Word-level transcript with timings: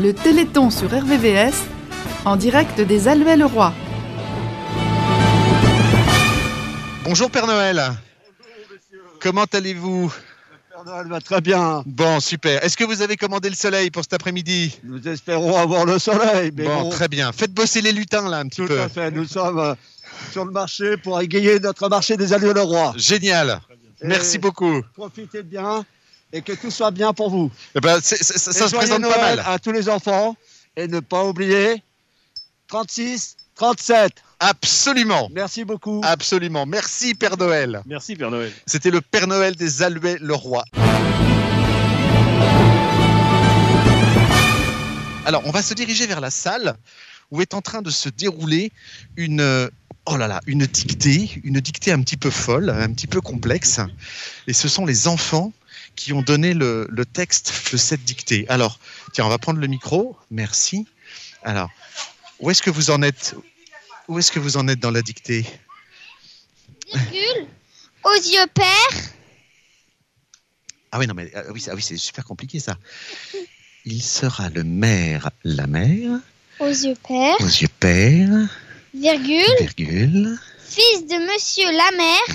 Le 0.00 0.12
Téléthon 0.12 0.70
sur 0.70 0.88
RVVS, 0.90 1.54
en 2.24 2.36
direct 2.36 2.80
des 2.80 3.08
Alluets-le-Roi. 3.08 3.72
Bonjour 7.04 7.30
Père 7.30 7.46
Noël. 7.46 7.82
Comment 9.20 9.46
allez-vous? 9.52 10.12
Père 10.70 10.84
Noël 10.84 11.06
va 11.08 11.20
très 11.20 11.40
bien. 11.40 11.82
Bon, 11.86 12.20
super. 12.20 12.62
Est-ce 12.64 12.76
que 12.76 12.84
vous 12.84 13.02
avez 13.02 13.16
commandé 13.16 13.48
le 13.48 13.56
soleil 13.56 13.90
pour 13.90 14.02
cet 14.02 14.12
après-midi? 14.14 14.78
Nous 14.84 15.06
espérons 15.08 15.56
avoir 15.58 15.84
le 15.84 15.98
soleil. 15.98 16.52
Mais 16.54 16.64
Bon, 16.64 16.82
bon, 16.82 16.90
très 16.90 17.08
bien. 17.08 17.32
Faites 17.32 17.52
bosser 17.52 17.80
les 17.80 17.92
lutins 17.92 18.28
là 18.28 18.38
un 18.38 18.46
petit 18.46 18.60
tout 18.60 18.68
peu. 18.68 18.80
à 18.80 18.88
fait. 18.88 19.10
Nous 19.10 19.24
sommes 19.26 19.58
euh, 19.58 19.74
sur 20.30 20.44
le 20.44 20.52
marché 20.52 20.96
pour 20.98 21.20
égayer 21.20 21.58
notre 21.58 21.88
marché 21.88 22.16
des 22.16 22.32
alliés 22.32 22.52
le 22.54 22.62
roi. 22.62 22.92
Génial. 22.96 23.60
Et 24.00 24.06
Merci 24.06 24.38
beaucoup. 24.38 24.80
Profitez 24.94 25.42
bien 25.42 25.84
et 26.32 26.42
que 26.42 26.52
tout 26.52 26.70
soit 26.70 26.90
bien 26.90 27.12
pour 27.12 27.30
vous. 27.30 27.50
Eh 27.74 27.80
ben, 27.80 27.98
c'est- 28.02 28.22
c'est- 28.22 28.38
ça, 28.38 28.52
ça 28.52 28.64
Et 28.66 28.68
se 28.68 28.74
présente 28.76 29.02
pas 29.02 29.18
mal. 29.18 29.42
à 29.46 29.58
tous 29.58 29.72
les 29.72 29.88
enfants 29.88 30.36
et 30.76 30.86
ne 30.88 31.00
pas 31.00 31.24
oublier 31.24 31.82
36, 32.68 33.36
37. 33.54 34.12
Absolument. 34.40 35.28
Merci 35.32 35.64
beaucoup. 35.64 36.00
Absolument. 36.04 36.64
Merci 36.66 37.14
Père 37.14 37.36
Noël. 37.36 37.80
Merci 37.86 38.14
Père 38.14 38.30
Noël. 38.30 38.52
C'était 38.66 38.90
le 38.90 39.00
Père 39.00 39.26
Noël 39.26 39.56
des 39.56 39.82
Alouets 39.82 40.18
le 40.20 40.34
roi. 40.34 40.64
Alors, 45.24 45.42
on 45.44 45.50
va 45.50 45.62
se 45.62 45.74
diriger 45.74 46.06
vers 46.06 46.20
la 46.20 46.30
salle 46.30 46.74
où 47.30 47.42
est 47.42 47.52
en 47.52 47.60
train 47.60 47.82
de 47.82 47.90
se 47.90 48.08
dérouler 48.08 48.72
une 49.16 49.68
oh 50.06 50.16
là 50.16 50.26
là, 50.26 50.40
une 50.46 50.64
dictée, 50.64 51.30
une 51.44 51.60
dictée 51.60 51.92
un 51.92 52.00
petit 52.00 52.16
peu 52.16 52.30
folle, 52.30 52.70
un 52.70 52.90
petit 52.94 53.06
peu 53.06 53.20
complexe. 53.20 53.78
Et 54.46 54.54
ce 54.54 54.66
sont 54.68 54.86
les 54.86 55.06
enfants 55.06 55.52
qui 55.98 56.12
ont 56.12 56.22
donné 56.22 56.54
le, 56.54 56.86
le 56.88 57.04
texte 57.04 57.52
de 57.72 57.76
cette 57.76 58.04
dictée. 58.04 58.46
Alors, 58.48 58.78
tiens, 59.12 59.26
on 59.26 59.28
va 59.28 59.38
prendre 59.38 59.58
le 59.58 59.66
micro. 59.66 60.16
Merci. 60.30 60.86
Alors, 61.42 61.68
où 62.38 62.50
est-ce 62.50 62.62
que 62.62 62.70
vous 62.70 62.90
en 62.90 63.02
êtes 63.02 63.34
Où 64.06 64.18
est-ce 64.18 64.30
que 64.30 64.38
vous 64.38 64.56
en 64.56 64.68
êtes 64.68 64.78
dans 64.78 64.92
la 64.92 65.02
dictée? 65.02 65.44
Virgule, 66.94 67.46
aux 68.04 68.14
yeux 68.14 68.46
pères, 68.54 69.02
Ah 70.92 70.98
oui, 70.98 71.06
non, 71.06 71.14
mais 71.14 71.30
ah 71.34 71.42
oui, 71.50 71.62
ah 71.68 71.74
oui, 71.74 71.82
c'est 71.82 71.96
super 71.98 72.24
compliqué 72.24 72.60
ça. 72.60 72.78
Il 73.84 74.02
sera 74.02 74.48
le 74.50 74.64
maire, 74.64 75.30
la 75.44 75.66
mère, 75.66 76.12
aux 76.60 76.66
yeux 76.68 76.94
pères, 77.06 77.36
aux 77.40 77.44
yeux 77.46 77.68
père, 77.80 78.48
virgule, 78.94 79.44
virgule. 79.60 80.38
fils 80.66 81.06
de 81.06 81.18
monsieur 81.32 81.70
la 81.70 81.90
mère, 81.96 82.28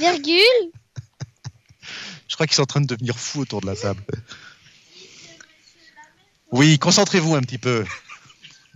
virgule, 0.00 0.72
Je 2.28 2.34
crois 2.34 2.46
qu'ils 2.46 2.56
sont 2.56 2.62
en 2.62 2.66
train 2.66 2.80
de 2.80 2.86
devenir 2.86 3.18
fous 3.18 3.40
autour 3.40 3.60
de 3.62 3.66
la 3.66 3.74
table. 3.74 4.02
Oui, 6.52 6.78
concentrez-vous 6.78 7.34
un 7.34 7.40
petit 7.40 7.58
peu. 7.58 7.84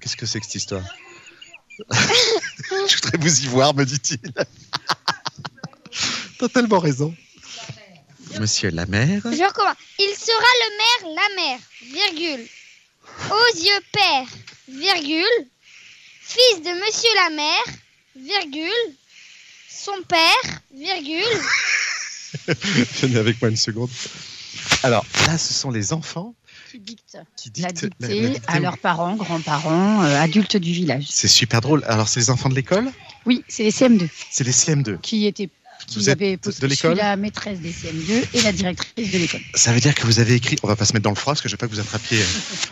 Qu'est-ce 0.00 0.16
que 0.16 0.26
c'est 0.26 0.40
que 0.40 0.46
cette 0.46 0.56
histoire? 0.56 0.82
Je 1.90 2.94
voudrais 2.96 3.18
vous 3.18 3.40
y 3.40 3.46
voir, 3.46 3.74
me 3.74 3.84
dit-il. 3.84 4.20
T'as 6.38 6.48
tellement 6.48 6.78
raison. 6.80 7.14
Monsieur 8.40 8.70
la 8.70 8.86
mère, 8.86 9.20
je 9.24 9.46
recommence. 9.46 9.76
Il 9.98 10.14
sera 10.16 10.50
le 10.62 10.68
maire 10.78 11.14
la 11.14 11.28
mère, 11.36 11.58
virgule, 11.82 12.48
aux 13.30 13.56
yeux 13.58 13.80
pères, 13.92 14.28
virgule, 14.68 15.48
fils 16.22 16.62
de 16.62 16.70
monsieur 16.82 17.14
la 17.14 17.30
mère, 17.30 17.64
virgule, 18.16 18.96
son 19.68 20.02
père, 20.08 20.60
virgule, 20.74 21.42
venez 23.02 23.16
avec 23.18 23.40
moi 23.40 23.50
une 23.50 23.56
seconde. 23.56 23.90
Alors 24.82 25.04
là, 25.26 25.38
ce 25.38 25.52
sont 25.54 25.70
les 25.70 25.92
enfants 25.92 26.34
qui 26.70 26.78
dictent 26.78 27.18
qui 27.36 27.50
la 27.60 27.68
dictent 27.72 27.90
la- 28.00 28.08
dictée 28.08 28.22
la 28.22 28.28
dictée 28.30 28.42
à 28.48 28.60
leurs 28.60 28.78
parents, 28.78 29.16
grands-parents, 29.16 30.02
euh, 30.04 30.20
adultes 30.20 30.56
du 30.56 30.72
village. 30.72 31.06
C'est 31.10 31.28
super 31.28 31.60
drôle. 31.60 31.84
Alors, 31.86 32.08
c'est 32.08 32.20
les 32.20 32.30
enfants 32.30 32.48
de 32.48 32.54
l'école? 32.54 32.90
Oui, 33.26 33.44
c'est 33.48 33.62
les 33.64 33.70
CM2 33.70 34.08
C'est 34.30 34.44
les 34.44 34.52
CM2. 34.52 35.00
qui 35.00 35.26
étaient. 35.26 35.48
Qui 35.88 35.98
Vous 35.98 36.08
avaient 36.10 36.36
de 36.36 36.66
l'école? 36.68 36.96
la 36.96 37.16
maîtresse 37.16 37.58
des 37.58 37.72
CM2 37.72 38.24
et 38.34 38.42
la 38.42 38.52
directrice 38.52 39.10
de 39.10 39.18
l'école. 39.18 39.40
Ça 39.54 39.72
veut 39.72 39.80
dire 39.80 39.96
que 39.96 40.06
vous 40.06 40.20
avez 40.20 40.34
écrit. 40.34 40.56
On 40.62 40.68
va 40.68 40.76
pas 40.76 40.84
se 40.84 40.92
mettre 40.92 41.02
dans 41.02 41.10
le 41.10 41.16
froid 41.16 41.32
parce 41.32 41.40
que 41.42 41.48
je 41.48 41.54
veux 41.54 41.58
pas 41.58 41.66
que 41.66 41.72
vous 41.72 41.80
attrapiez. 41.80 42.20
euh, 42.20 42.24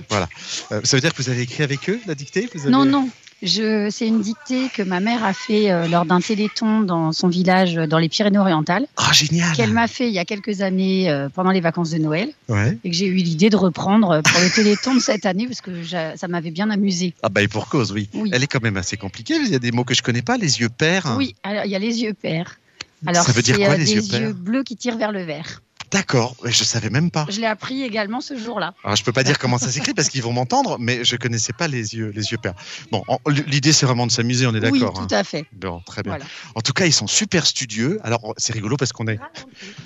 voilà. 0.08 0.28
Euh, 0.70 0.80
ça 0.84 0.96
veut 0.96 1.00
dire 1.00 1.12
que 1.12 1.20
vous 1.20 1.28
avez 1.28 1.42
écrit 1.42 1.64
avec 1.64 1.90
eux 1.90 2.00
la 2.06 2.14
dictée? 2.14 2.48
Vous 2.54 2.60
avez- 2.60 2.70
Non, 2.70 2.84
non. 2.84 3.08
Je, 3.42 3.88
c'est 3.90 4.06
une 4.06 4.20
dictée 4.20 4.68
que 4.74 4.82
ma 4.82 5.00
mère 5.00 5.24
a 5.24 5.32
fait 5.32 5.70
euh, 5.70 5.88
lors 5.88 6.04
d'un 6.04 6.20
téléthon 6.20 6.82
dans 6.82 7.12
son 7.12 7.28
village 7.28 7.76
euh, 7.78 7.86
dans 7.86 7.98
les 7.98 8.08
Pyrénées-Orientales, 8.10 8.86
Ah, 8.98 9.12
génial 9.12 9.52
qu'elle 9.56 9.72
m'a 9.72 9.88
fait 9.88 10.08
il 10.08 10.12
y 10.12 10.18
a 10.18 10.24
quelques 10.26 10.60
années 10.60 11.10
euh, 11.10 11.28
pendant 11.30 11.50
les 11.50 11.60
vacances 11.62 11.90
de 11.90 11.98
Noël 11.98 12.28
Ouais. 12.48 12.76
et 12.84 12.90
que 12.90 12.94
j'ai 12.96 13.06
eu 13.06 13.14
l'idée 13.14 13.48
de 13.48 13.56
reprendre 13.56 14.20
pour 14.22 14.40
le 14.40 14.50
téléthon 14.54 14.94
de 14.94 15.00
cette 15.00 15.24
année 15.24 15.46
parce 15.46 15.62
que 15.62 15.82
j'a- 15.82 16.16
ça 16.18 16.28
m'avait 16.28 16.50
bien 16.50 16.68
amusé. 16.70 17.14
Ah, 17.22 17.28
bah, 17.30 17.40
et 17.42 17.48
pour 17.48 17.68
cause, 17.68 17.92
oui. 17.92 18.08
Oui. 18.14 18.30
Elle 18.32 18.42
est 18.42 18.46
quand 18.46 18.62
même 18.62 18.76
assez 18.76 18.96
compliquée. 18.98 19.36
Il 19.36 19.48
y 19.50 19.54
a 19.54 19.58
des 19.58 19.72
mots 19.72 19.84
que 19.84 19.94
je 19.94 20.02
connais 20.02 20.22
pas. 20.22 20.36
Les 20.36 20.60
yeux 20.60 20.68
pairs. 20.68 21.14
Oui, 21.16 21.34
alors 21.42 21.64
il 21.64 21.70
y 21.70 21.76
a 21.76 21.78
les 21.78 22.02
yeux 22.02 22.12
pairs. 22.14 22.58
Alors, 23.06 23.24
Ça 23.24 23.32
veut 23.32 23.40
dire 23.42 23.56
quoi, 23.56 23.76
les 23.76 23.84
des 23.84 23.94
yeux 24.18 24.32
bleus 24.34 24.62
qui 24.64 24.76
tirent 24.76 24.98
vers 24.98 25.12
le 25.12 25.22
vert. 25.22 25.62
D'accord. 25.90 26.36
Je 26.44 26.64
savais 26.64 26.90
même 26.90 27.10
pas. 27.10 27.26
Je 27.28 27.40
l'ai 27.40 27.46
appris 27.46 27.82
également 27.82 28.20
ce 28.20 28.36
jour-là. 28.38 28.74
Alors, 28.84 28.96
je 28.96 29.02
peux 29.04 29.12
pas 29.12 29.24
dire 29.24 29.38
comment 29.38 29.58
ça 29.58 29.70
s'écrit 29.70 29.92
parce 29.94 30.08
qu'ils 30.08 30.22
vont 30.22 30.32
m'entendre, 30.32 30.76
mais 30.78 31.04
je 31.04 31.16
connaissais 31.16 31.52
pas 31.52 31.66
les 31.68 31.94
yeux, 31.96 32.12
les 32.14 32.30
yeux 32.30 32.38
pairs. 32.38 32.54
Bon, 32.92 33.02
en- 33.08 33.18
l'idée, 33.28 33.72
c'est 33.72 33.86
vraiment 33.86 34.06
de 34.06 34.12
s'amuser, 34.12 34.46
on 34.46 34.54
est 34.54 34.64
Oui, 34.70 34.78
d'accord. 34.80 35.00
hein. 35.00 35.06
tout 35.08 35.14
à 35.14 35.24
fait. 35.24 35.46
Bon, 35.52 35.80
très 35.84 36.02
bien. 36.02 36.12
Voilà. 36.12 36.24
En 36.54 36.60
tout 36.60 36.72
cas, 36.72 36.86
ils 36.86 36.92
sont 36.92 37.06
super 37.08 37.44
studieux. 37.46 37.98
Alors, 38.04 38.34
c'est 38.36 38.52
rigolo 38.52 38.76
parce 38.76 38.92
qu'on 38.92 39.08
est. 39.08 39.18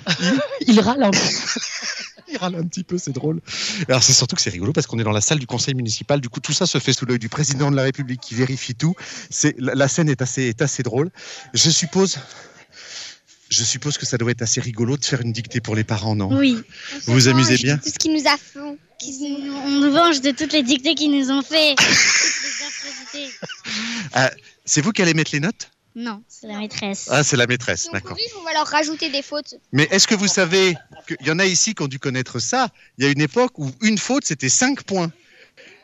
Il 0.67 0.79
râle 0.79 1.03
un 1.03 1.11
peu. 1.11 1.17
Il 2.27 2.37
râle 2.37 2.55
un 2.55 2.63
petit 2.63 2.83
peu, 2.83 2.97
c'est 2.97 3.11
drôle. 3.13 3.39
Alors 3.87 4.01
c'est 4.01 4.11
surtout 4.13 4.35
que 4.35 4.41
c'est 4.41 4.49
rigolo 4.49 4.73
parce 4.73 4.87
qu'on 4.87 4.97
est 4.97 5.03
dans 5.03 5.11
la 5.11 5.21
salle 5.21 5.37
du 5.39 5.45
conseil 5.47 5.75
municipal. 5.75 6.19
Du 6.21 6.29
coup, 6.29 6.39
tout 6.39 6.53
ça 6.53 6.65
se 6.65 6.79
fait 6.79 6.91
sous 6.91 7.05
l'œil 7.05 7.19
du 7.19 7.29
président 7.29 7.69
de 7.69 7.75
la 7.75 7.83
République 7.83 8.19
qui 8.19 8.33
vérifie 8.33 8.73
tout. 8.73 8.95
C'est 9.29 9.55
la, 9.59 9.75
la 9.75 9.87
scène 9.87 10.09
est 10.09 10.21
assez 10.23 10.43
est 10.43 10.61
assez 10.61 10.81
drôle. 10.81 11.11
Je 11.53 11.69
suppose. 11.69 12.17
Je 13.55 13.63
suppose 13.63 13.97
que 13.97 14.05
ça 14.05 14.17
doit 14.17 14.31
être 14.31 14.41
assez 14.41 14.59
rigolo 14.59 14.97
de 14.97 15.05
faire 15.05 15.21
une 15.21 15.31
dictée 15.31 15.61
pour 15.61 15.75
les 15.75 15.85
parents, 15.85 16.13
non? 16.13 16.27
Oui, 16.37 16.61
Vous 17.05 17.13
vous 17.13 17.27
amusez 17.29 17.55
bien? 17.55 17.77
Tout 17.77 17.87
ce 17.89 17.93
qui 17.97 18.09
nous 18.09 18.27
a 18.27 18.35
fait. 18.35 18.59
nous- 18.59 19.53
on 19.55 19.69
nous 19.79 19.91
venge 19.93 20.19
de 20.19 20.31
toutes 20.31 20.51
les 20.51 20.61
dictées 20.61 20.93
qu'ils 20.93 21.17
nous 21.17 21.31
ont 21.31 21.41
fait. 21.41 21.71
Atrocités. 21.79 23.29
C'est 24.65 24.81
vous 24.81 24.91
qui 24.91 25.01
allez 25.01 25.13
mettre 25.13 25.31
les 25.31 25.39
notes? 25.39 25.71
Non, 25.95 26.21
c'est 26.27 26.47
la 26.47 26.57
maîtresse. 26.57 27.07
Ah, 27.09 27.23
c'est 27.23 27.37
la 27.37 27.47
maîtresse, 27.47 27.87
d'accord. 27.93 28.17
on 28.37 28.43
va 28.43 28.51
leur 28.51 28.67
rajouter 28.67 29.09
des 29.09 29.21
fautes. 29.21 29.55
Mais 29.71 29.87
est-ce 29.89 30.05
que 30.05 30.15
vous 30.15 30.27
savez 30.27 30.75
qu'il 31.07 31.25
y 31.25 31.31
en 31.31 31.39
a 31.39 31.45
ici 31.45 31.73
qui 31.73 31.81
ont 31.83 31.87
dû 31.87 31.99
connaître 31.99 32.39
ça 32.39 32.67
Il 32.97 33.05
y 33.05 33.07
a 33.07 33.11
une 33.11 33.21
époque 33.21 33.57
où 33.57 33.71
une 33.81 33.97
faute, 33.97 34.25
c'était 34.25 34.49
5 34.49 34.83
points. 34.83 35.13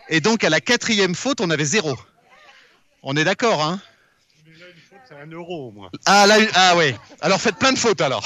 Et 0.09 0.19
donc, 0.19 0.43
à 0.43 0.49
la 0.49 0.59
quatrième 0.59 1.15
faute, 1.15 1.39
on 1.39 1.49
avait 1.49 1.63
zéro. 1.63 1.97
On 3.01 3.15
est 3.15 3.23
d'accord, 3.23 3.63
hein? 3.63 3.81
Un 5.19 5.27
euro 5.27 5.67
au 5.67 5.71
moins. 5.71 5.89
Ah, 6.05 6.25
ah 6.53 6.77
ouais. 6.77 6.95
Alors 7.19 7.41
faites 7.41 7.57
plein 7.57 7.73
de 7.73 7.77
fautes 7.77 7.99
alors. 7.99 8.23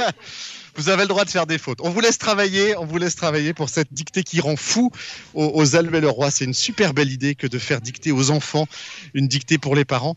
vous 0.76 0.88
avez 0.88 1.02
le 1.02 1.08
droit 1.08 1.26
de 1.26 1.30
faire 1.30 1.46
des 1.46 1.58
fautes. 1.58 1.80
On 1.82 1.90
vous 1.90 2.00
laisse 2.00 2.16
travailler, 2.16 2.76
on 2.78 2.86
vous 2.86 2.96
laisse 2.96 3.14
travailler 3.14 3.52
pour 3.52 3.68
cette 3.68 3.92
dictée 3.92 4.22
qui 4.22 4.40
rend 4.40 4.56
fou 4.56 4.90
aux, 5.34 5.50
aux 5.54 5.76
Alouets 5.76 6.00
le 6.00 6.08
roi. 6.08 6.30
C'est 6.30 6.46
une 6.46 6.54
super 6.54 6.94
belle 6.94 7.12
idée 7.12 7.34
que 7.34 7.46
de 7.46 7.58
faire 7.58 7.82
dicter 7.82 8.10
aux 8.10 8.30
enfants 8.30 8.66
une 9.12 9.28
dictée 9.28 9.58
pour 9.58 9.76
les 9.76 9.84
parents. 9.84 10.16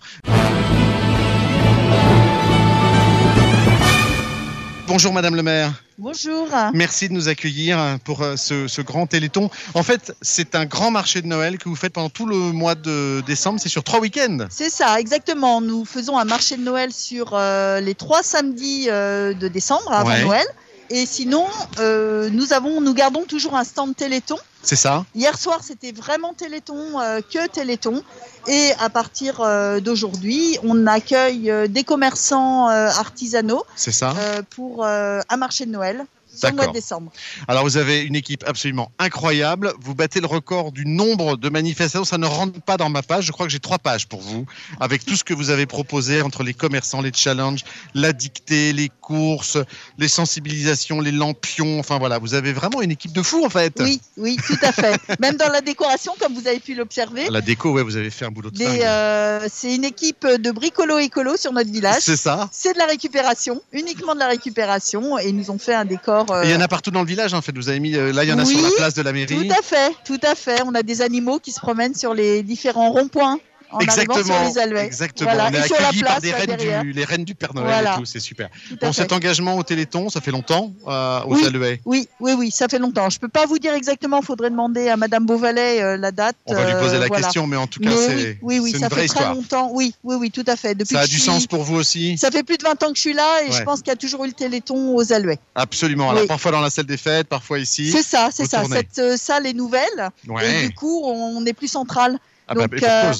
Bonjour 4.92 5.14
Madame 5.14 5.36
le 5.38 5.42
maire. 5.42 5.72
Bonjour. 5.98 6.50
Merci 6.74 7.08
de 7.08 7.14
nous 7.14 7.30
accueillir 7.30 7.98
pour 8.04 8.24
euh, 8.24 8.36
ce, 8.36 8.68
ce 8.68 8.82
grand 8.82 9.08
téléthon. 9.08 9.50
En 9.74 9.84
fait, 9.84 10.14
c'est 10.22 10.54
un 10.54 10.66
grand 10.66 10.92
marché 10.92 11.22
de 11.22 11.28
Noël 11.28 11.58
que 11.58 11.70
vous 11.70 11.78
faites 11.78 11.94
pendant 11.94 12.10
tout 12.10 12.26
le 12.26 12.36
mois 12.36 12.76
de 12.76 13.24
décembre. 13.26 13.58
C'est 13.64 13.70
sur 13.70 13.86
trois 13.86 14.02
week-ends. 14.02 14.40
C'est 14.50 14.70
ça, 14.70 15.00
exactement. 15.00 15.62
Nous 15.62 15.86
faisons 15.86 16.18
un 16.18 16.26
marché 16.26 16.58
de 16.58 16.62
Noël 16.64 16.92
sur 16.92 17.30
euh, 17.36 17.80
les 17.80 17.96
trois 17.96 18.22
samedis 18.22 18.88
euh, 18.90 19.34
de 19.34 19.48
décembre 19.48 19.94
avant 19.94 20.10
Ouais. 20.10 20.26
Noël. 20.26 20.46
Et 20.94 21.06
sinon, 21.06 21.48
euh, 21.80 22.30
nous 22.32 22.52
avons, 22.52 22.82
nous 22.82 22.94
gardons 22.94 23.24
toujours 23.24 23.56
un 23.56 23.64
stand 23.64 23.96
Téléthon. 23.96 24.36
C'est 24.62 24.76
ça 24.76 25.06
Hier 25.16 25.38
soir, 25.38 25.62
c'était 25.64 25.94
vraiment 25.94 26.34
Téléthon, 26.34 27.00
euh, 27.00 27.22
que 27.22 27.48
Téléthon. 27.48 28.04
Et 28.48 28.72
à 28.78 28.90
partir 28.90 29.40
euh, 29.40 29.80
d'aujourd'hui, 29.80 30.58
on 30.64 30.86
accueille 30.88 31.50
des 31.70 31.86
commerçants 31.86 32.68
artisanaux 32.68 33.64
C'est 33.78 33.94
ça 33.94 34.14
pour 34.50 34.86
un 34.86 35.38
marché 35.38 35.66
de 35.66 35.72
Noël 35.72 36.06
le 36.44 36.52
mois 36.54 36.68
de 36.68 36.74
décembre. 36.74 37.12
Alors 37.48 37.64
vous 37.64 37.78
avez 37.78 38.02
une 38.02 38.16
équipe 38.16 38.44
absolument 38.48 38.92
incroyable. 39.00 39.74
Vous 39.80 39.96
battez 39.96 40.20
le 40.20 40.28
record 40.28 40.72
du 40.72 40.86
nombre 40.86 41.38
de 41.38 41.50
manifestations. 41.50 42.04
Ça 42.04 42.18
ne 42.18 42.26
rentre 42.26 42.62
pas 42.62 42.78
dans 42.78 42.90
ma 42.90 43.02
page. 43.02 43.26
Je 43.26 43.32
crois 43.32 43.46
que 43.46 43.52
j'ai 43.52 43.60
trois 43.60 43.80
pages 43.80 44.08
pour 44.08 44.22
vous, 44.22 44.46
avec 44.80 45.06
tout 45.06 45.16
ce 45.16 45.24
que 45.24 45.34
vous 45.34 45.50
avez 45.50 45.66
proposé 45.66 46.22
entre 46.22 46.44
les 46.44 46.54
commerçants, 46.54 47.02
les 47.02 47.14
challenges, 47.14 47.64
la 47.94 48.14
dictée, 48.14 48.74
les 48.74 48.90
courses, 48.90 49.58
les 49.98 50.08
sensibilisations, 50.08 51.02
les 51.02 51.12
lampions. 51.12 51.80
Enfin 51.80 52.00
voilà, 52.00 52.18
vous 52.18 52.34
avez 52.34 52.54
vraiment 52.54 52.82
une 52.82 52.92
équipe 52.92 53.14
de 53.14 53.22
fous 53.22 53.46
en 53.46 53.50
fait. 53.50 53.74
Oui, 53.80 54.02
oui, 54.18 54.38
tout 54.46 54.58
à 54.62 54.72
fait. 54.72 55.00
Même 55.20 55.36
dans 55.36 55.50
la 55.50 55.62
décoration, 55.62 56.14
comme 56.20 56.34
vous 56.34 56.48
avez 56.48 56.60
pu 56.60 56.76
l'observer. 56.76 57.30
La 57.30 57.42
déco, 57.42 57.72
ouais, 57.72 57.84
vous 57.84 57.98
avez 57.98 58.10
fait 58.10 58.26
un 58.26 58.32
boulot 58.32 58.50
de 58.50 58.62
euh, 58.62 59.48
c'est 59.52 59.76
une 59.76 59.86
équipe 59.86 60.26
de 60.26 60.52
bricolo 60.52 60.98
écolo 61.00 61.38
sur 61.38 61.54
notre 61.54 61.72
village. 61.72 62.02
C'est 62.02 62.16
ça. 62.16 62.50
C'est 62.52 62.74
de 62.74 62.78
la 62.78 62.86
récupération, 62.86 63.62
uniquement 63.72 64.14
de 64.14 64.20
la 64.20 64.28
récupération, 64.28 65.18
et 65.20 65.30
ils 65.30 65.36
nous 65.36 65.52
ont 65.52 65.60
fait 65.60 65.74
un 65.74 65.86
décor 65.86 66.21
Euh, 66.30 66.44
il 66.46 66.52
y 66.52 66.56
en 66.56 66.62
a 66.62 66.68
partout 66.68 66.92
dans 66.92 67.02
le 67.02 67.08
village, 67.08 67.34
en 67.34 67.42
fait. 67.42 67.56
Vous 67.56 67.70
avez 67.70 67.80
mis, 67.80 67.96
euh, 67.96 68.12
là, 68.14 68.24
il 68.24 68.30
y 68.30 68.34
en 68.34 68.40
a 68.40 68.44
Oui, 68.44 68.54
sur 68.56 68.62
la 68.64 68.70
place 68.76 68.94
de 68.94 69.02
la 69.02 69.12
mairie. 69.14 69.48
tout 69.48 69.54
à 69.58 69.62
fait, 69.62 69.92
tout 70.06 70.20
à 70.24 70.36
fait. 70.36 70.62
On 70.66 70.76
a 70.76 70.84
des 70.84 71.02
animaux 71.02 71.40
qui 71.40 71.52
se 71.52 71.60
promènent 71.60 71.96
sur 71.96 72.14
les 72.14 72.44
différents 72.44 72.92
ronds-points 72.92 73.40
en 73.72 73.78
arrivant 73.80 73.92
Exactement, 74.02 74.24
sur 74.46 74.54
les 74.54 74.58
alouettes. 74.60 74.86
exactement. 74.86 75.30
Voilà. 75.34 75.50
On 75.50 75.54
est 75.54 75.60
Et 75.60 75.68
sur 75.68 75.76
la 75.80 75.88
accueillis 75.88 76.04
par 76.04 76.22
des 76.22 76.32
reines, 76.32 76.56
du, 76.84 76.92
les 76.94 77.04
reines 77.06 77.24
du 77.26 77.36
Père 77.36 77.54
Noël 77.54 77.68
Voilà. 77.70 77.96
et 77.96 78.00
tout, 78.00 78.06
c'est 78.06 78.20
super. 78.20 78.50
Tout 78.70 78.78
Bon, 78.82 78.88
fait. 78.94 79.02
cet 79.02 79.12
engagement 79.14 79.58
au 79.58 79.64
Téléthon, 79.64 80.10
ça 80.10 80.22
fait 80.22 80.32
longtemps 80.32 80.72
euh, 80.88 81.22
aux 81.24 81.36
Oui. 81.36 81.46
Alouets. 81.46 81.82
Oui, 81.86 82.08
oui, 82.20 82.34
oui, 82.38 82.52
ça 82.52 82.68
fait 82.68 82.80
longtemps. 82.80 83.10
Je 83.10 83.20
peux 83.20 83.28
pas 83.28 83.46
vous 83.46 83.60
dire 83.60 83.74
exactement. 83.74 84.20
Il 84.22 84.26
faudrait 84.26 84.50
demander 84.50 84.90
à 84.90 84.98
Madame 84.98 85.26
Beauvalet 85.26 85.82
euh, 85.82 85.98
la 85.98 86.12
date. 86.12 86.36
On 86.46 86.54
va 86.54 86.66
lui 86.66 86.74
poser 86.80 86.98
euh, 86.98 87.00
la 87.00 87.08
voilà. 87.08 87.24
question, 87.24 87.48
mais 87.48 87.58
en 87.58 87.68
tout 87.68 87.80
cas, 87.80 87.90
c'est 87.92 88.38
oui, 88.42 88.60
oui, 88.60 88.60
oui, 88.60 88.72
c'est 88.74 88.80
ça 88.80 88.86
une 88.86 88.90
vraie 88.92 89.02
fait 89.08 89.14
très 89.16 89.30
longtemps. 89.30 89.70
Oui, 89.74 89.94
oui, 90.04 90.16
oui, 90.20 90.32
tout 90.32 90.44
à 90.48 90.56
fait. 90.56 90.76
Depuis 90.76 90.96
Ça 90.96 91.02
a 91.02 91.08
du 91.08 91.20
sens 91.20 91.48
pour 91.48 91.64
vous 91.64 91.76
aussi? 91.76 92.18
Ça 92.18 92.32
fait 92.32 92.44
plus 92.44 92.58
de 92.58 92.64
20 92.64 92.84
ans 92.84 92.90
que 92.90 92.96
je 92.96 93.02
suis 93.02 93.14
là 93.14 93.44
et 93.46 93.50
Ouais. 93.52 93.58
je 93.58 93.64
pense 93.64 93.80
qu'il 93.80 93.88
y 93.90 93.92
a 93.92 93.96
toujours 93.98 94.24
eu 94.26 94.28
le 94.28 94.34
Téléthon 94.34 94.96
aux 94.96 95.14
Alouets. 95.14 95.40
Absolument. 95.56 96.10
Alors, 96.12 96.28
parfois 96.28 96.52
dans 96.52 96.62
la 96.62 96.70
salle 96.70 96.86
des 96.86 96.98
fêtes, 96.98 97.28
parfois 97.28 97.60
ici. 97.60 97.92
C'est 97.92 98.04
ça, 98.04 98.30
c'est 98.34 98.46
ça. 98.46 98.64
Cette 98.66 99.18
salle 99.18 99.46
est 99.46 99.54
nouvelle 99.54 100.10
et 100.44 100.68
du 100.68 100.74
coup, 100.74 101.02
on 101.06 101.46
est 101.46 101.54
plus 101.54 101.68
central. 101.68 102.18
Ah 102.48 102.54
bah, 102.54 102.62
donc, 102.68 102.80
pour 102.80 102.88
euh. 102.90 103.14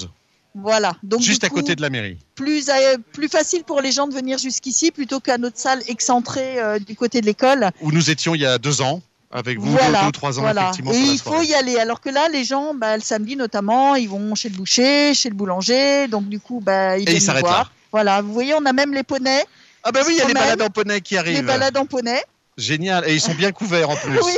Voilà. 0.54 0.94
Donc, 1.04 1.22
Juste 1.22 1.44
à 1.46 1.50
coup, 1.50 1.56
côté 1.56 1.76
de 1.76 1.82
la 1.82 1.90
mairie. 1.90 2.18
plus, 2.36 2.68
euh, 2.70 2.98
plus 3.14 3.30
facile 3.30 3.64
pour 3.64 3.80
les 3.82 3.92
gens 3.92 4.08
de 4.08 4.14
venir 4.14 4.38
jusqu'ici 4.38 4.92
plutôt 4.92 5.20
qu'à 5.20 5.38
notre 5.38 5.58
salle 5.58 5.82
excentrée 5.88 6.60
euh, 6.60 6.78
du 6.80 6.96
côté 6.96 7.22
de 7.22 7.26
l'école. 7.26 7.70
Où 7.82 7.92
nous 7.92 8.10
étions 8.10 8.36
il 8.36 8.42
y 8.42 8.46
a 8.46 8.58
deux 8.58 8.82
ans, 8.82 9.02
avec 9.32 9.58
vous, 9.60 9.72
voilà. 9.72 10.02
deux 10.02 10.08
ou 10.08 10.12
trois 10.12 10.38
ans, 10.40 10.42
voilà. 10.42 10.64
effectivement. 10.64 10.92
Et 10.92 10.98
il 11.00 11.20
faut 11.20 11.42
y 11.42 11.54
aller. 11.54 11.78
Alors 11.78 12.02
que 12.02 12.10
là, 12.10 12.28
les 12.28 12.44
gens, 12.44 12.74
bah, 12.74 12.98
le 12.98 13.02
samedi 13.02 13.38
notamment, 13.38 13.96
ils 13.96 14.10
vont 14.10 14.36
chez 14.36 14.50
le 14.50 14.56
boucher, 14.58 15.14
chez 15.14 15.30
le 15.30 15.36
boulanger. 15.36 16.08
Donc, 16.10 16.28
du 16.28 16.40
coup, 16.42 16.60
bah, 16.62 16.98
ils 16.98 17.04
Et 17.04 17.06
viennent 17.06 17.16
ils 17.16 17.20
nous 17.22 17.26
s'arrêtent 17.26 17.46
voir. 17.46 17.58
là. 17.60 17.70
Voilà. 17.94 18.22
Vous 18.22 18.34
voyez, 18.34 18.54
on 18.54 18.66
a 18.66 18.74
même 18.74 18.94
les 18.94 19.04
poneys, 19.04 19.46
Ah 19.84 19.92
bah 19.94 20.02
oui, 20.06 20.16
il 20.16 20.20
y 20.20 20.22
a 20.22 20.28
les 20.28 20.34
balades 20.34 20.62
en 20.62 20.70
poney 20.70 21.00
qui 21.00 21.14
les 21.14 21.20
arrivent. 21.20 21.46
balades 21.46 21.78
en 21.78 21.86
poney. 21.86 22.22
Génial. 22.58 23.08
Et 23.10 23.14
ils 23.14 23.22
sont 23.22 23.34
bien 23.34 23.54
couverts 23.54 23.90
en 23.90 23.96
plus. 24.04 24.20
Oui. 24.22 24.34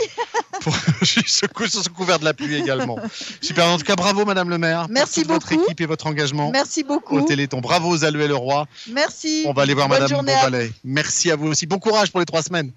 Pour... 0.63 0.75
Ils 1.01 1.27
sont 1.27 1.47
cou- 1.53 1.67
sont 1.67 1.81
couverts 1.95 2.19
de 2.19 2.25
la 2.25 2.33
pluie 2.33 2.55
également. 2.55 2.97
Super. 3.41 3.67
En 3.67 3.77
tout 3.77 3.83
cas, 3.83 3.95
bravo 3.95 4.25
Madame 4.25 4.49
le 4.49 4.57
maire. 4.57 4.83
pour 4.83 4.91
Merci 4.93 5.23
votre 5.23 5.49
beaucoup. 5.49 5.63
équipe 5.65 5.81
et 5.81 5.85
votre 5.85 6.07
engagement 6.07 6.49
Merci 6.51 6.81
au 6.83 6.93
beaucoup. 6.93 7.21
Téléthon. 7.21 7.59
Bravo 7.59 7.89
aux 7.89 8.03
Alouets 8.05 8.27
le 8.27 8.35
Roi. 8.35 8.67
Merci. 8.91 9.43
On 9.47 9.53
va 9.53 9.63
aller 9.63 9.73
voir 9.73 9.89
Bonne 9.89 10.01
Madame 10.01 10.25
Beauvalet. 10.25 10.71
Merci 10.83 11.31
à 11.31 11.35
vous 11.35 11.47
aussi. 11.47 11.65
Bon 11.65 11.79
courage 11.79 12.11
pour 12.11 12.19
les 12.19 12.25
trois 12.25 12.41
semaines. 12.41 12.71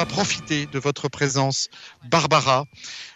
Va 0.00 0.06
profiter 0.06 0.64
de 0.64 0.78
votre 0.78 1.08
présence, 1.08 1.68
Barbara, 2.10 2.64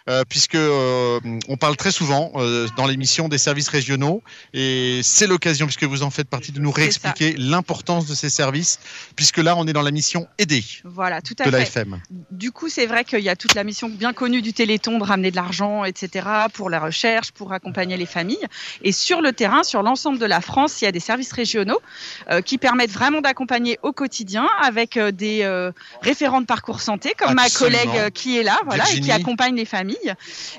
euh, 0.07 0.23
puisque 0.29 0.53
euh, 0.53 1.19
on 1.47 1.57
parle 1.57 1.75
très 1.77 1.91
souvent 1.91 2.31
euh, 2.35 2.67
dans 2.77 2.85
l'émission 2.85 3.27
des 3.27 3.39
services 3.39 3.69
régionaux, 3.69 4.21
et 4.53 4.99
c'est 5.01 5.25
l'occasion, 5.25 5.65
puisque 5.65 5.85
vous 5.85 6.03
en 6.03 6.11
faites 6.11 6.29
partie, 6.29 6.51
de 6.51 6.59
nous 6.59 6.69
réexpliquer 6.69 7.33
l'importance 7.39 8.05
de 8.05 8.13
ces 8.13 8.29
services, 8.29 8.79
puisque 9.15 9.37
là, 9.39 9.55
on 9.57 9.65
est 9.65 9.73
dans 9.73 9.81
la 9.81 9.89
mission 9.89 10.27
aider 10.37 10.63
Voilà, 10.83 11.23
tout 11.23 11.33
à 11.39 11.45
de 11.45 11.49
l'AFM. 11.49 11.99
Du 12.29 12.51
coup, 12.51 12.69
c'est 12.69 12.85
vrai 12.85 13.03
qu'il 13.03 13.21
y 13.21 13.29
a 13.29 13.35
toute 13.35 13.55
la 13.55 13.63
mission 13.63 13.89
bien 13.89 14.13
connue 14.13 14.43
du 14.43 14.53
Téléthon 14.53 14.99
de 14.99 15.03
ramener 15.03 15.31
de 15.31 15.37
l'argent, 15.37 15.85
etc., 15.85 16.27
pour 16.53 16.69
la 16.69 16.79
recherche, 16.79 17.31
pour 17.31 17.51
accompagner 17.51 17.97
les 17.97 18.05
familles. 18.05 18.45
Et 18.83 18.91
sur 18.91 19.21
le 19.21 19.33
terrain, 19.33 19.63
sur 19.63 19.81
l'ensemble 19.81 20.19
de 20.19 20.25
la 20.27 20.39
France, 20.39 20.83
il 20.83 20.85
y 20.85 20.87
a 20.87 20.91
des 20.91 20.99
services 20.99 21.31
régionaux 21.31 21.81
euh, 22.29 22.41
qui 22.41 22.59
permettent 22.59 22.91
vraiment 22.91 23.21
d'accompagner 23.21 23.79
au 23.81 23.91
quotidien 23.91 24.47
avec 24.61 24.97
euh, 24.97 25.11
des 25.11 25.41
euh, 25.41 25.71
référents 26.01 26.41
de 26.41 26.45
parcours 26.45 26.74
santé, 26.81 27.13
comme 27.17 27.37
Absolument. 27.37 27.77
ma 27.77 27.83
collègue 27.83 28.01
euh, 28.05 28.09
qui 28.09 28.37
est 28.37 28.43
là, 28.43 28.57
voilà, 28.65 28.83
et 28.91 28.99
qui 28.99 29.11
accompagne 29.11 29.55
les 29.55 29.65
familles. 29.65 30.13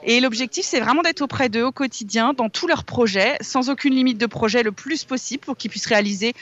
Et 0.05 0.21
l'objectif, 0.21 0.65
c'est 0.65 0.81
vraiment 0.81 1.03
d'être 1.03 1.23
auprès 1.23 1.49
d'eux 1.49 1.65
au 1.65 1.73
quotidien, 1.73 2.33
dans 2.33 2.49
tous 2.49 2.67
leurs 2.67 2.85
projets, 2.85 3.37
sans 3.41 3.71
aucune 3.71 3.95
limite 3.95 4.19
de 4.19 4.27
projet, 4.27 4.63
le 4.63 4.73
plus 4.73 5.05
possible, 5.05 5.45
pour 5.45 5.57
qu'ils 5.57 5.71
puissent 5.71 5.87
réaliser 5.87 6.35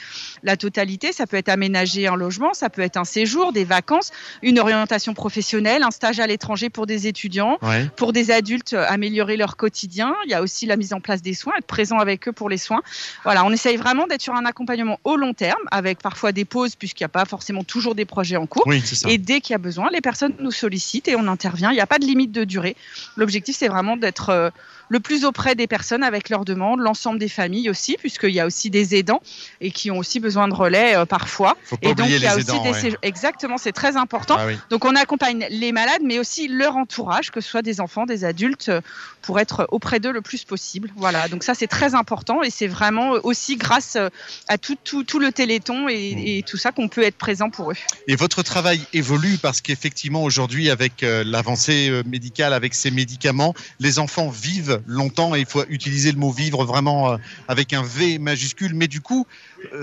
la 0.43 0.57
totalité. 0.57 1.11
Ça 1.11 1.27
peut 1.27 1.37
être 1.37 1.49
aménager 1.49 2.07
un 2.07 2.15
logement, 2.15 2.53
ça 2.53 2.69
peut 2.69 2.81
être 2.81 2.97
un 2.97 3.03
séjour, 3.05 3.53
des 3.53 3.63
vacances, 3.65 4.11
une 4.41 4.59
orientation 4.59 5.13
professionnelle, 5.13 5.83
un 5.83 5.91
stage 5.91 6.19
à 6.19 6.27
l'étranger 6.27 6.69
pour 6.69 6.85
des 6.87 7.07
étudiants, 7.07 7.57
Ouais. 7.61 7.89
pour 7.95 8.13
des 8.13 8.31
adultes, 8.31 8.73
euh, 8.73 8.85
améliorer 8.87 9.37
leur 9.37 9.57
quotidien. 9.57 10.15
Il 10.25 10.31
y 10.31 10.33
a 10.33 10.41
aussi 10.41 10.65
la 10.65 10.75
mise 10.77 10.93
en 10.93 10.99
place 10.99 11.21
des 11.21 11.33
soins, 11.33 11.53
être 11.57 11.65
présent 11.67 11.97
avec 11.99 12.27
eux 12.27 12.31
pour 12.31 12.49
les 12.49 12.57
soins. 12.57 12.81
Voilà, 13.23 13.43
on 13.45 13.51
essaye 13.51 13.77
vraiment 13.77 14.07
d'être 14.07 14.21
sur 14.21 14.33
un 14.35 14.45
accompagnement 14.45 14.99
au 15.03 15.15
long 15.15 15.33
terme, 15.33 15.61
avec 15.71 15.99
parfois 15.99 16.31
des 16.31 16.45
pauses, 16.45 16.75
puisqu'il 16.75 17.03
n'y 17.03 17.05
a 17.05 17.09
pas 17.09 17.25
forcément 17.25 17.63
toujours 17.63 17.95
des 17.95 18.05
projets 18.05 18.35
en 18.37 18.45
cours. 18.45 18.63
Oui. 18.67 18.83
Et 19.07 19.17
dès 19.17 19.41
qu'il 19.41 19.53
y 19.53 19.55
a 19.55 19.59
besoin, 19.65 19.89
les 19.91 20.01
personnes 20.01 20.33
nous 20.39 20.51
sollicitent 20.51 21.09
et 21.09 21.15
on 21.15 21.27
intervient. 21.27 21.71
Il 21.71 21.75
n'y 21.75 21.81
a 21.81 21.87
pas 21.87 21.99
de 21.99 22.05
limite 22.05 22.31
de 22.31 22.45
durée. 22.45 22.77
L'objectif, 23.17 23.57
c'est 23.57 23.67
vraiment 23.67 23.97
d'être 23.97 24.29
euh, 24.29 24.49
le 24.89 24.99
plus 24.99 25.25
auprès 25.25 25.55
des 25.55 25.67
personnes 25.67 26.03
avec 26.03 26.29
leurs 26.29 26.45
demandes, 26.45 26.79
l'ensemble 26.79 27.19
des 27.19 27.29
familles 27.29 27.69
aussi, 27.69 27.97
puisqu'il 27.97 28.31
y 28.31 28.39
a 28.39 28.45
aussi 28.45 28.69
des 28.69 28.95
aidants 28.95 29.21
et 29.61 29.71
qui 29.71 29.91
ont 29.91 29.97
aussi 29.97 30.19
besoin 30.19 30.47
de 30.47 30.53
relais 30.53 30.95
euh, 30.95 31.05
parfois. 31.05 31.57
Faut 31.63 31.77
pas 31.77 31.89
Et 31.89 31.95
donc, 31.95 32.07
il 32.09 32.21
y 32.21 32.25
a 32.25 32.35
les 32.35 32.41
aussi 32.41 32.51
aidants. 32.51 32.63
des 32.63 32.89
ouais. 32.89 32.97
Exactement, 33.01 33.57
c'est 33.57 33.71
très 33.71 33.97
important. 33.97 34.35
Ah 34.37 34.47
oui. 34.47 34.57
Donc, 34.69 34.85
on 34.85 34.95
accompagne 34.95 35.47
les 35.49 35.71
malades, 35.71 36.01
mais 36.03 36.19
aussi 36.19 36.47
leur 36.47 36.75
entourage, 36.75 37.31
que 37.31 37.41
ce 37.41 37.49
soit 37.49 37.61
des 37.61 37.81
enfants, 37.81 38.05
des 38.05 38.23
adultes, 38.23 38.69
euh, 38.69 38.81
pour 39.21 39.39
être 39.39 39.67
auprès 39.71 39.99
d'eux 39.99 40.11
le 40.11 40.21
plus 40.21 40.43
possible. 40.43 40.91
Voilà, 40.95 41.27
donc 41.27 41.43
ça, 41.43 41.55
c'est 41.55 41.67
très 41.67 41.95
important 41.95 42.43
et 42.43 42.51
c'est 42.51 42.67
vraiment 42.67 43.11
aussi 43.23 43.55
grâce 43.55 43.95
euh, 43.95 44.09
à 44.47 44.57
tout, 44.57 44.77
tout, 44.83 45.03
tout 45.03 45.19
le 45.19 45.31
téléthon 45.31 45.89
et, 45.89 46.37
et 46.37 46.43
tout 46.43 46.57
ça 46.57 46.71
qu'on 46.71 46.87
peut 46.87 47.01
être 47.01 47.17
présent 47.17 47.49
pour 47.49 47.71
eux. 47.71 47.75
Et 48.07 48.15
votre 48.15 48.43
travail 48.43 48.81
évolue 48.93 49.37
parce 49.39 49.61
qu'effectivement 49.61 50.23
aujourd'hui 50.23 50.69
avec 50.69 51.01
l'avancée 51.01 52.01
médicale, 52.05 52.53
avec 52.53 52.73
ces 52.75 52.91
médicaments, 52.91 53.53
les 53.79 53.97
enfants 53.99 54.29
vivent 54.29 54.74
longtemps 54.85 55.35
et 55.35 55.39
il 55.39 55.45
faut 55.45 55.63
utiliser 55.69 56.11
le 56.11 56.17
mot 56.17 56.31
vivre 56.31 56.65
vraiment 56.65 57.11
euh, 57.11 57.17
avec 57.47 57.73
un 57.73 57.83
V 57.83 58.19
majuscule. 58.19 58.73
Mais 58.73 58.87
du 58.87 59.01
coup, 59.01 59.25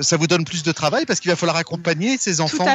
ça 0.00 0.17
vous 0.17 0.26
donne 0.26 0.44
plus 0.44 0.62
de 0.62 0.73
travail 0.73 1.05
parce 1.06 1.20
qu'il 1.20 1.31
va 1.31 1.37
falloir 1.37 1.56
accompagner 1.56 2.17
ces 2.19 2.40
enfants 2.40 2.67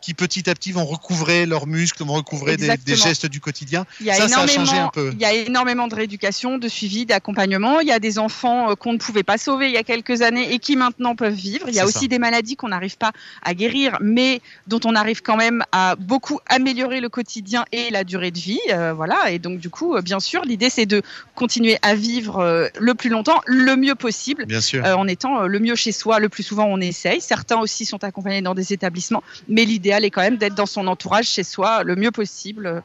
qui 0.00 0.14
petit 0.14 0.48
à 0.48 0.54
petit 0.54 0.72
vont 0.72 0.84
recouvrer 0.84 1.46
leurs 1.46 1.66
muscles, 1.66 2.04
vont 2.04 2.14
recouvrer 2.14 2.56
des, 2.56 2.96
gestes 2.96 3.26
du 3.26 3.40
quotidien. 3.40 3.86
Il 4.00 4.06
y 4.06 4.10
a 4.10 4.14
Ça, 4.14 4.28
ça 4.28 4.40
a 4.40 4.44
énormément, 4.44 4.64
changé 4.64 4.78
un 4.78 4.88
peu. 4.88 5.10
Il 5.12 5.20
y 5.20 5.24
a 5.24 5.32
énormément 5.32 5.88
de 5.88 5.94
rééducation, 5.94 6.58
de 6.58 6.68
suivi, 6.68 7.06
d'accompagnement. 7.06 7.80
Il 7.80 7.88
y 7.88 7.92
a 7.92 7.98
des 7.98 8.18
enfants 8.18 8.70
euh, 8.70 8.74
qu'on 8.74 8.92
ne 8.92 8.98
pouvait 8.98 9.22
pas 9.22 9.38
sauver 9.38 9.66
il 9.66 9.72
y 9.72 9.78
a 9.78 9.82
quelques 9.82 10.22
années 10.22 10.52
et 10.52 10.58
qui 10.58 10.76
maintenant 10.76 11.16
peuvent 11.16 11.32
vivre. 11.32 11.68
Il 11.68 11.74
y 11.74 11.80
a 11.80 11.86
aussi 11.86 12.00
ça. 12.00 12.06
des 12.06 12.18
maladies 12.18 12.56
qu'on 12.56 12.68
n'arrive 12.68 12.96
pas 12.96 13.12
à 13.42 13.54
guérir, 13.54 13.98
mais 14.00 14.40
dont 14.66 14.80
on 14.84 14.94
arrive 14.94 15.22
quand 15.22 15.36
même 15.36 15.64
à 15.72 15.96
beaucoup 15.96 16.40
améliorer 16.48 17.00
le 17.00 17.08
quotidien 17.08 17.64
et 17.72 17.90
la 17.90 18.04
durée 18.04 18.30
de 18.30 18.38
vie. 18.38 18.60
Euh, 18.70 18.92
voilà. 18.92 19.30
Et 19.30 19.38
donc 19.38 19.58
du 19.58 19.70
coup, 19.70 19.94
euh, 19.94 20.02
bien 20.02 20.20
sûr, 20.20 20.42
l'idée 20.44 20.70
c'est 20.70 20.86
de 20.86 21.02
continuer 21.34 21.78
à 21.82 21.94
vivre 21.94 22.38
euh, 22.38 22.68
le 22.78 22.94
plus 22.94 23.10
longtemps, 23.10 23.40
le 23.46 23.76
mieux 23.76 23.94
possible. 23.94 24.46
Bien 24.46 24.60
sûr. 24.60 24.84
euh, 24.84 24.94
en 24.94 25.06
étant 25.06 25.42
euh, 25.42 25.46
le 25.46 25.58
mieux 25.58 25.74
chez 25.74 25.92
soi, 25.92 26.18
le 26.18 26.28
plus 26.28 26.42
souvent 26.42 26.55
on 26.64 26.80
essaye. 26.80 27.20
Certains 27.20 27.58
aussi 27.58 27.84
sont 27.84 28.02
accompagnés 28.04 28.42
dans 28.42 28.54
des 28.54 28.72
établissements, 28.72 29.22
mais 29.48 29.64
l'idéal 29.64 30.04
est 30.04 30.10
quand 30.10 30.22
même 30.22 30.36
d'être 30.36 30.54
dans 30.54 30.66
son 30.66 30.86
entourage 30.86 31.28
chez 31.28 31.44
soi 31.44 31.82
le 31.82 31.96
mieux 31.96 32.10
possible, 32.10 32.66
euh, 32.66 32.80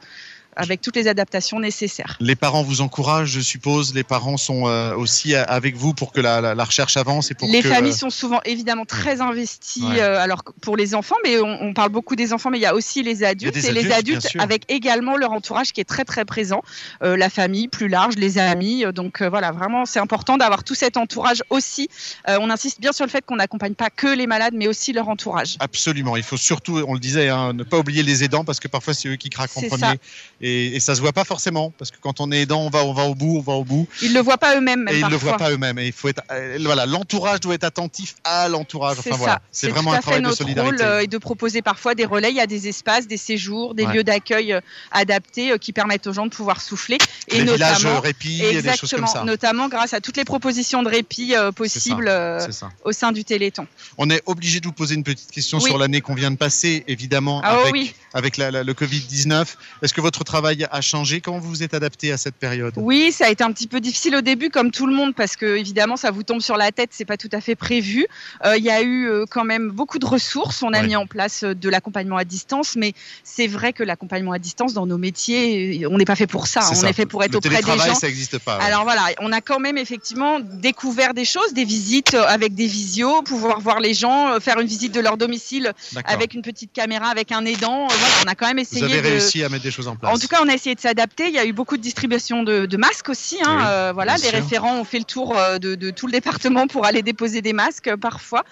avec 0.56 0.80
toutes 0.80 0.96
les 0.96 1.08
adaptations 1.08 1.60
nécessaires. 1.60 2.16
Les 2.20 2.36
parents 2.36 2.62
vous 2.62 2.80
encouragent, 2.80 3.30
je 3.30 3.40
suppose. 3.40 3.94
Les 3.94 4.04
parents 4.04 4.36
sont 4.36 4.66
euh, 4.66 4.94
aussi 4.94 5.34
a- 5.34 5.42
avec 5.44 5.76
vous 5.76 5.94
pour 5.94 6.12
que 6.12 6.20
la, 6.20 6.40
la- 6.40 6.54
la 6.54 6.64
recherche 6.64 6.96
avance 6.96 7.30
et 7.30 7.34
pour 7.34 7.48
les 7.48 7.62
que 7.62 7.68
familles 7.68 7.92
euh, 7.92 7.96
sont 7.96 8.10
souvent 8.10 8.40
évidemment 8.44 8.84
très 8.84 9.20
investies, 9.20 9.82
Ouais. 9.82 10.00
euh, 10.00 10.20
alors 10.20 10.42
pour 10.60 10.76
les 10.76 10.94
enfants, 10.94 11.16
mais 11.24 11.38
on, 11.40 11.62
on 11.62 11.74
parle 11.74 11.90
beaucoup 11.90 12.16
des 12.16 12.32
enfants, 12.32 12.50
mais 12.50 12.58
il 12.58 12.62
y 12.62 12.66
a 12.66 12.74
aussi 12.74 13.02
les 13.02 13.24
adultes 13.24 13.56
et 13.56 13.72
les 13.72 13.90
adultes, 13.92 14.28
avec 14.38 14.64
également 14.70 15.16
leur 15.16 15.32
entourage 15.32 15.72
qui 15.72 15.80
est 15.80 15.84
très 15.84 16.04
très 16.04 16.24
présent, 16.24 16.62
Euh, 17.02 17.16
la 17.16 17.30
famille 17.30 17.68
plus 17.68 17.88
large, 17.88 18.14
les 18.16 18.38
amis. 18.38 18.84
euh, 18.84 18.92
donc 18.92 19.22
euh, 19.22 19.28
voilà, 19.28 19.52
vraiment 19.52 19.84
c'est 19.86 19.98
important 20.00 20.36
d'avoir 20.36 20.62
tout 20.64 20.74
cet 20.74 20.96
entourage 20.96 21.42
aussi. 21.50 21.88
Euh, 22.28 22.38
on 22.40 22.50
insiste 22.50 22.80
bien 22.80 22.92
sur 22.92 23.04
le 23.06 23.10
fait 23.10 23.24
qu'on 23.24 23.36
n'accompagne 23.36 23.74
pas 23.74 23.90
que 23.90 24.06
les 24.06 24.26
malades, 24.26 24.54
mais 24.54 24.66
aussi 24.68 24.92
leur 24.92 25.08
entourage. 25.08 25.56
Absolument. 25.60 26.16
Il 26.16 26.22
faut 26.22 26.36
surtout, 26.36 26.82
on 26.86 26.94
le 26.94 27.00
disait, 27.00 27.28
hein, 27.28 27.52
ne 27.52 27.62
pas 27.64 27.78
oublier 27.78 28.02
les 28.02 28.22
aidants 28.24 28.44
parce 28.44 28.60
que 28.60 28.68
parfois 28.68 28.94
c'est 28.94 29.08
eux 29.08 29.16
qui 29.16 29.30
craquent 29.30 29.56
en 29.56 29.62
premier. 29.62 29.80
ça. 29.80 29.94
Et, 30.42 30.74
et 30.76 30.80
ça 30.80 30.94
se 30.96 31.00
voit 31.00 31.12
pas 31.12 31.24
forcément 31.24 31.72
parce 31.78 31.90
que 31.90 31.96
quand 32.00 32.20
on 32.20 32.30
est 32.32 32.42
aidant, 32.42 32.60
on 32.62 32.70
va, 32.70 32.84
on 32.84 32.92
va 32.92 33.04
au 33.04 33.14
bout, 33.14 33.36
on 33.38 33.40
va 33.40 33.52
au 33.54 33.64
bout. 33.64 33.86
Ils 34.02 34.12
le 34.12 34.20
voient 34.20 34.38
pas 34.38 34.56
eux-mêmes, 34.56 34.82
même 34.82 34.94
et 34.94 34.98
ils 34.98 35.04
ne 35.04 35.10
le 35.10 35.12
parfois. 35.12 35.28
voient 35.30 35.38
pas 35.38 35.50
eux-mêmes. 35.52 35.78
Et 35.78 35.86
il 35.86 35.92
faut 35.92 36.08
être, 36.08 36.22
euh, 36.32 36.58
voilà, 36.62 36.84
l'entourage 36.86 37.40
doit 37.40 37.54
être 37.54 37.64
attentif 37.64 38.16
à 38.24 38.48
l'entourage. 38.48 38.96
C'est 39.02 39.10
Enfin 39.10 39.18
voilà, 39.18 39.40
c'est 39.52 39.68
vraiment 39.68 39.92
un 39.92 40.00
travail 40.00 40.22
de 40.22 40.30
solidarité. 40.32 40.76
rôle 40.76 40.84
euh, 40.86 41.00
et 41.02 41.06
de 41.06 41.18
proposer 41.18 41.62
parfois 41.62 41.94
des 41.94 42.04
relais. 42.04 42.30
Il 42.30 42.36
y 42.36 42.40
a 42.40 42.46
des 42.46 42.66
espaces, 42.68 43.06
des 43.06 43.16
séjours, 43.16 43.74
des 43.74 43.86
Ouais. 43.86 43.94
lieux 43.94 44.04
d'accueil 44.04 44.52
euh, 44.52 44.60
adaptés 44.90 45.52
qui 45.60 45.72
permettent 45.72 46.06
aux 46.06 46.12
gens 46.12 46.26
de 46.26 46.30
pouvoir 46.34 46.60
souffler. 46.60 46.98
Et 47.28 47.40
villages 47.42 47.82
notamment, 47.84 48.00
répit, 48.00 48.42
et 48.42 48.62
des 48.62 48.76
choses 48.76 48.90
comme 48.90 49.06
ça. 49.06 49.24
notamment 49.24 49.68
grâce 49.68 49.94
à 49.94 50.00
toutes 50.00 50.16
les 50.16 50.24
propositions 50.24 50.82
de 50.82 50.88
répit 50.88 51.34
euh, 51.34 51.52
possibles 51.52 52.08
euh, 52.08 52.44
au 52.84 52.92
sein 52.92 53.12
du 53.12 53.24
Téléthon. 53.24 53.66
On 53.98 54.10
est 54.10 54.22
obligé 54.26 54.60
de 54.60 54.66
vous 54.66 54.72
poser 54.72 54.94
une 54.94 55.04
petite 55.04 55.30
question 55.30 55.58
Oui. 55.58 55.64
sur 55.64 55.78
l'année 55.78 56.00
qu'on 56.00 56.14
vient 56.14 56.30
de 56.30 56.36
passer, 56.36 56.84
évidemment, 56.88 57.40
Ah 57.44 57.58
avec, 57.60 57.72
oui. 57.72 57.94
avec 58.14 58.36
la- 58.36 58.50
la- 58.50 58.62
le 58.64 58.74
Covid-19. 58.74 59.44
Est-ce 59.82 59.94
que 59.94 60.00
votre 60.00 60.24
travail 60.32 60.66
a 60.70 60.80
changé. 60.80 61.20
Comment 61.20 61.38
vous 61.40 61.48
vous 61.50 61.62
êtes 61.62 61.74
adapté 61.74 62.10
à 62.10 62.16
cette 62.16 62.36
période? 62.36 62.72
Oui, 62.76 63.12
ça 63.12 63.26
a 63.26 63.28
été 63.28 63.44
un 63.44 63.52
petit 63.52 63.66
peu 63.66 63.80
difficile 63.80 64.16
au 64.16 64.22
début, 64.22 64.48
comme 64.48 64.70
tout 64.70 64.86
le 64.86 64.94
monde, 64.94 65.14
parce 65.14 65.36
que 65.36 65.44
évidemment, 65.56 65.96
ça 65.96 66.10
vous 66.10 66.22
tombe 66.22 66.40
sur 66.40 66.56
la 66.56 66.72
tête, 66.72 66.88
c'est 66.92 67.04
pas 67.04 67.18
tout 67.18 67.28
à 67.32 67.40
fait 67.42 67.54
prévu. 67.54 68.06
Euh, 68.46 68.56
Il 68.56 68.64
y 68.64 68.70
a 68.70 68.80
eu 68.82 69.08
euh, 69.08 69.24
quand 69.28 69.44
même 69.44 69.70
beaucoup 69.70 69.98
de 69.98 70.06
ressources. 70.06 70.62
On 70.62 70.72
a 70.72 70.80
Ouais. 70.80 70.86
mis 70.86 70.96
en 70.96 71.06
place 71.06 71.42
euh, 71.44 71.54
de 71.54 71.68
l'accompagnement 71.68 72.16
à 72.16 72.24
distance, 72.24 72.76
mais 72.76 72.94
c'est 73.24 73.46
vrai 73.46 73.72
que 73.74 73.82
l'accompagnement 73.82 74.32
à 74.32 74.38
distance 74.38 74.72
dans 74.72 74.86
nos 74.86 74.96
métiers, 74.98 75.86
on 75.90 75.98
n'est 75.98 76.06
pas 76.06 76.16
fait 76.16 76.26
pour 76.26 76.46
ça. 76.46 76.60
On 76.70 76.74
ça. 76.74 76.88
est 76.88 76.92
fait 76.94 77.04
pour 77.06 77.22
être 77.22 77.32
Le 77.32 77.38
auprès 77.38 77.60
des 77.60 77.78
gens. 77.78 77.94
ça 77.94 78.06
n'existe 78.06 78.38
pas. 78.38 78.56
ouais. 78.58 78.64
Alors 78.64 78.84
voilà, 78.84 79.04
on 79.20 79.32
a 79.32 79.40
quand 79.42 79.60
même 79.60 79.76
effectivement 79.76 80.40
découvert 80.40 81.12
des 81.12 81.24
choses, 81.26 81.52
des 81.52 81.64
visites 81.64 82.14
avec 82.14 82.54
des 82.54 82.66
visios, 82.66 83.20
pouvoir 83.22 83.60
voir 83.60 83.80
les 83.80 83.92
gens, 83.92 84.40
faire 84.40 84.58
une 84.60 84.66
visite 84.66 84.92
de 84.94 85.00
leur 85.00 85.16
domicile 85.18 85.72
avec 86.06 86.32
une 86.34 86.42
petite 86.42 86.72
caméra, 86.72 87.08
avec 87.08 87.32
un 87.32 87.44
aidant. 87.44 87.86
Voilà, 87.88 88.04
on 88.24 88.28
a 88.30 88.34
quand 88.34 88.46
même 88.46 88.56
Vous 88.56 88.62
essayé 88.62 88.84
avez 88.84 89.02
de. 89.02 89.06
réussi 89.08 89.42
à 89.44 89.48
mettre 89.50 89.64
des 89.64 89.70
choses 89.70 89.88
en 89.88 89.96
place. 89.96 90.12
En 90.14 90.18
tout 90.22 90.28
cas, 90.28 90.40
on 90.42 90.48
a 90.48 90.54
essayé 90.54 90.74
de 90.74 90.80
s'adapter. 90.80 91.26
Il 91.28 91.34
y 91.34 91.38
a 91.38 91.44
eu 91.44 91.52
beaucoup 91.52 91.76
de 91.76 91.82
distribution 91.82 92.42
de, 92.42 92.66
de 92.66 92.76
masques 92.76 93.08
aussi. 93.08 93.38
Hein. 93.44 93.56
Oui, 93.58 93.64
Euh, 93.66 93.92
voilà, 93.92 94.14
les 94.16 94.22
sûr. 94.28 94.32
référents 94.32 94.76
ont 94.78 94.84
fait 94.84 94.98
le 94.98 95.04
tour 95.04 95.36
euh, 95.36 95.58
de, 95.58 95.74
de 95.74 95.90
tout 95.90 96.06
le 96.06 96.12
département 96.12 96.66
pour 96.66 96.86
aller 96.86 97.02
déposer 97.02 97.42
des 97.42 97.52
masques 97.52 97.88
euh, 97.88 97.96
parfois. 97.96 98.44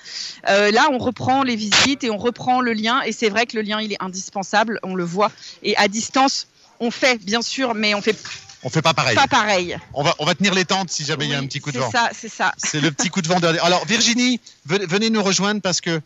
Euh, 0.49 0.71
là, 0.71 0.89
on 0.93 0.99
reprend 0.99 1.43
les 1.43 1.57
visites 1.57 2.05
et 2.05 2.11
on 2.11 2.19
reprend 2.19 2.61
le 2.61 2.73
lien. 2.73 3.01
Et 3.03 3.13
c'est 3.13 3.29
vrai 3.29 3.47
que 3.47 3.57
le 3.57 3.63
lien, 3.63 3.81
il 3.81 3.93
est 3.93 4.03
indispensable. 4.03 4.79
On 4.83 4.95
le 4.95 5.05
voit. 5.05 5.31
Et 5.63 5.77
à 5.77 5.89
distance, 5.89 6.47
on 6.81 6.91
fait 6.91 7.19
bien 7.23 7.43
sûr, 7.43 7.75
mais 7.75 7.95
on 7.95 8.03
fait 8.03 8.17
on 8.63 8.69
fait 8.69 8.83
pas 8.83 8.93
pareil. 8.93 9.15
pas 9.17 9.27
pareil. 9.27 9.79
On 9.95 10.03
va, 10.03 10.15
on 10.19 10.27
va 10.27 10.35
tenir 10.35 10.53
les 10.53 10.67
tentes 10.67 10.91
si 10.91 11.03
jamais 11.03 11.25
il 11.25 11.31
y 11.31 11.35
a 11.35 11.39
un 11.39 11.47
petit 11.47 11.61
coup 11.61 11.71
de 11.73 11.79
c'est 11.79 11.83
vent. 11.85 11.91
ça, 11.91 12.11
c'est 12.13 12.29
ça. 12.29 12.53
C'est 12.59 12.81
le 12.83 12.91
petit 12.91 13.09
coup 13.09 13.23
de 13.23 13.29
vent 13.29 13.41
dernier. 13.41 13.59
Alors 13.61 13.87
Virginie, 13.87 14.39
venez, 14.67 14.85
venez 14.85 15.09
nous 15.09 15.23
rejoindre 15.23 15.63
parce 15.63 15.81
que 15.81 15.99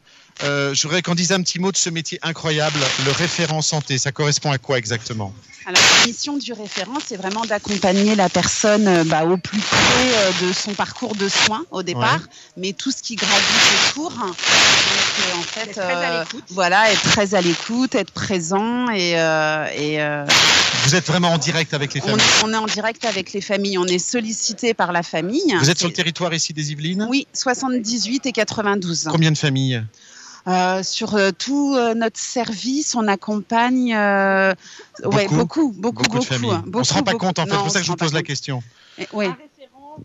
euh, 0.44 0.72
je 0.72 0.82
voudrais 0.82 1.02
qu'on 1.02 1.16
dise 1.16 1.32
un 1.32 1.42
petit 1.42 1.58
mot 1.58 1.72
de 1.72 1.76
ce 1.76 1.90
métier 1.90 2.20
incroyable, 2.22 2.78
le 3.06 3.10
référent 3.10 3.60
santé. 3.60 3.98
Ça 3.98 4.12
correspond 4.12 4.52
à 4.52 4.58
quoi 4.58 4.78
exactement? 4.78 5.34
Alors, 5.66 5.80
la 6.00 6.06
mission 6.06 6.36
du 6.36 6.52
référent, 6.52 6.98
c'est 7.06 7.16
vraiment 7.16 7.42
d'accompagner 7.46 8.14
la 8.14 8.28
personne 8.28 8.86
euh, 8.86 9.04
bah, 9.04 9.24
au 9.24 9.38
plus 9.38 9.58
près 9.60 9.78
euh, 10.14 10.46
de 10.48 10.52
son 10.52 10.74
parcours 10.74 11.14
de 11.14 11.26
soins 11.28 11.64
au 11.70 11.82
départ, 11.82 12.20
mais 12.58 12.74
tout 12.74 12.90
ce 12.90 13.02
qui 13.02 13.16
gravite 13.16 13.42
autour. 13.90 14.12
hein. 14.20 14.26
Donc, 14.26 14.36
euh, 14.36 15.38
en 15.38 15.42
fait, 15.42 15.70
Être 15.70 15.72
très 15.80 15.82
à 15.94 16.12
euh, 16.12 16.20
l'écoute. 16.20 16.44
voilà, 16.50 16.92
être 16.92 17.02
très 17.02 17.34
à 17.34 17.40
l'écoute, 17.40 17.94
être 17.94 18.10
présent 18.12 18.90
et, 18.90 19.18
euh, 19.18 19.66
et 19.74 20.02
euh, 20.02 20.26
Vous 20.84 20.94
êtes 20.96 21.06
vraiment 21.06 21.32
en 21.32 21.38
direct 21.38 21.72
avec 21.72 21.94
les 21.94 22.02
on, 22.02 22.08
familles. 22.08 22.26
on 22.44 22.52
est 22.52 22.56
en 22.56 22.66
direct 22.66 23.04
avec 23.06 23.32
les 23.32 23.40
familles. 23.40 23.78
On 23.78 23.86
est 23.86 23.98
sollicité 23.98 24.74
par 24.74 24.92
la 24.92 25.02
famille. 25.02 25.56
Vous 25.58 25.70
êtes 25.70 25.78
sur 25.78 25.88
le 25.88 25.94
territoire 25.94 26.34
ici 26.34 26.52
des 26.52 26.72
Yvelines? 26.72 27.06
Oui, 27.08 27.26
78 27.32 28.26
et 28.26 28.32
92. 28.32 29.08
Combien 29.10 29.32
de 29.32 29.38
familles? 29.38 29.82
Euh, 30.46 30.82
sur 30.82 31.14
euh, 31.14 31.30
tout 31.30 31.74
euh, 31.74 31.94
notre 31.94 32.20
service, 32.20 32.94
on 32.94 33.08
accompagne 33.08 33.94
euh, 33.94 34.52
ouais, 35.04 35.26
Beaucoup 35.28 35.34
beaucoup, 35.36 35.72
beaucoup, 35.74 36.02
Beaucoup 36.02 36.18
de 36.18 36.24
familles. 36.24 36.50
hein. 36.50 36.64
on 36.74 36.84
se 36.84 36.92
rend 36.92 37.02
pas 37.02 37.12
Beaucoup, 37.12 37.26
compte 37.26 37.38
en 37.38 37.44
fait. 37.46 37.50
C'est 37.52 37.56
pour 37.56 37.70
ça 37.70 37.78
que 37.80 37.86
je 37.86 37.90
vous 37.90 37.96
pose 37.96 38.12
la 38.12 38.20
compte. 38.20 38.26
question. 38.26 38.62
Et- 38.98 39.08
ouais. 39.14 39.26
Référent 39.28 39.48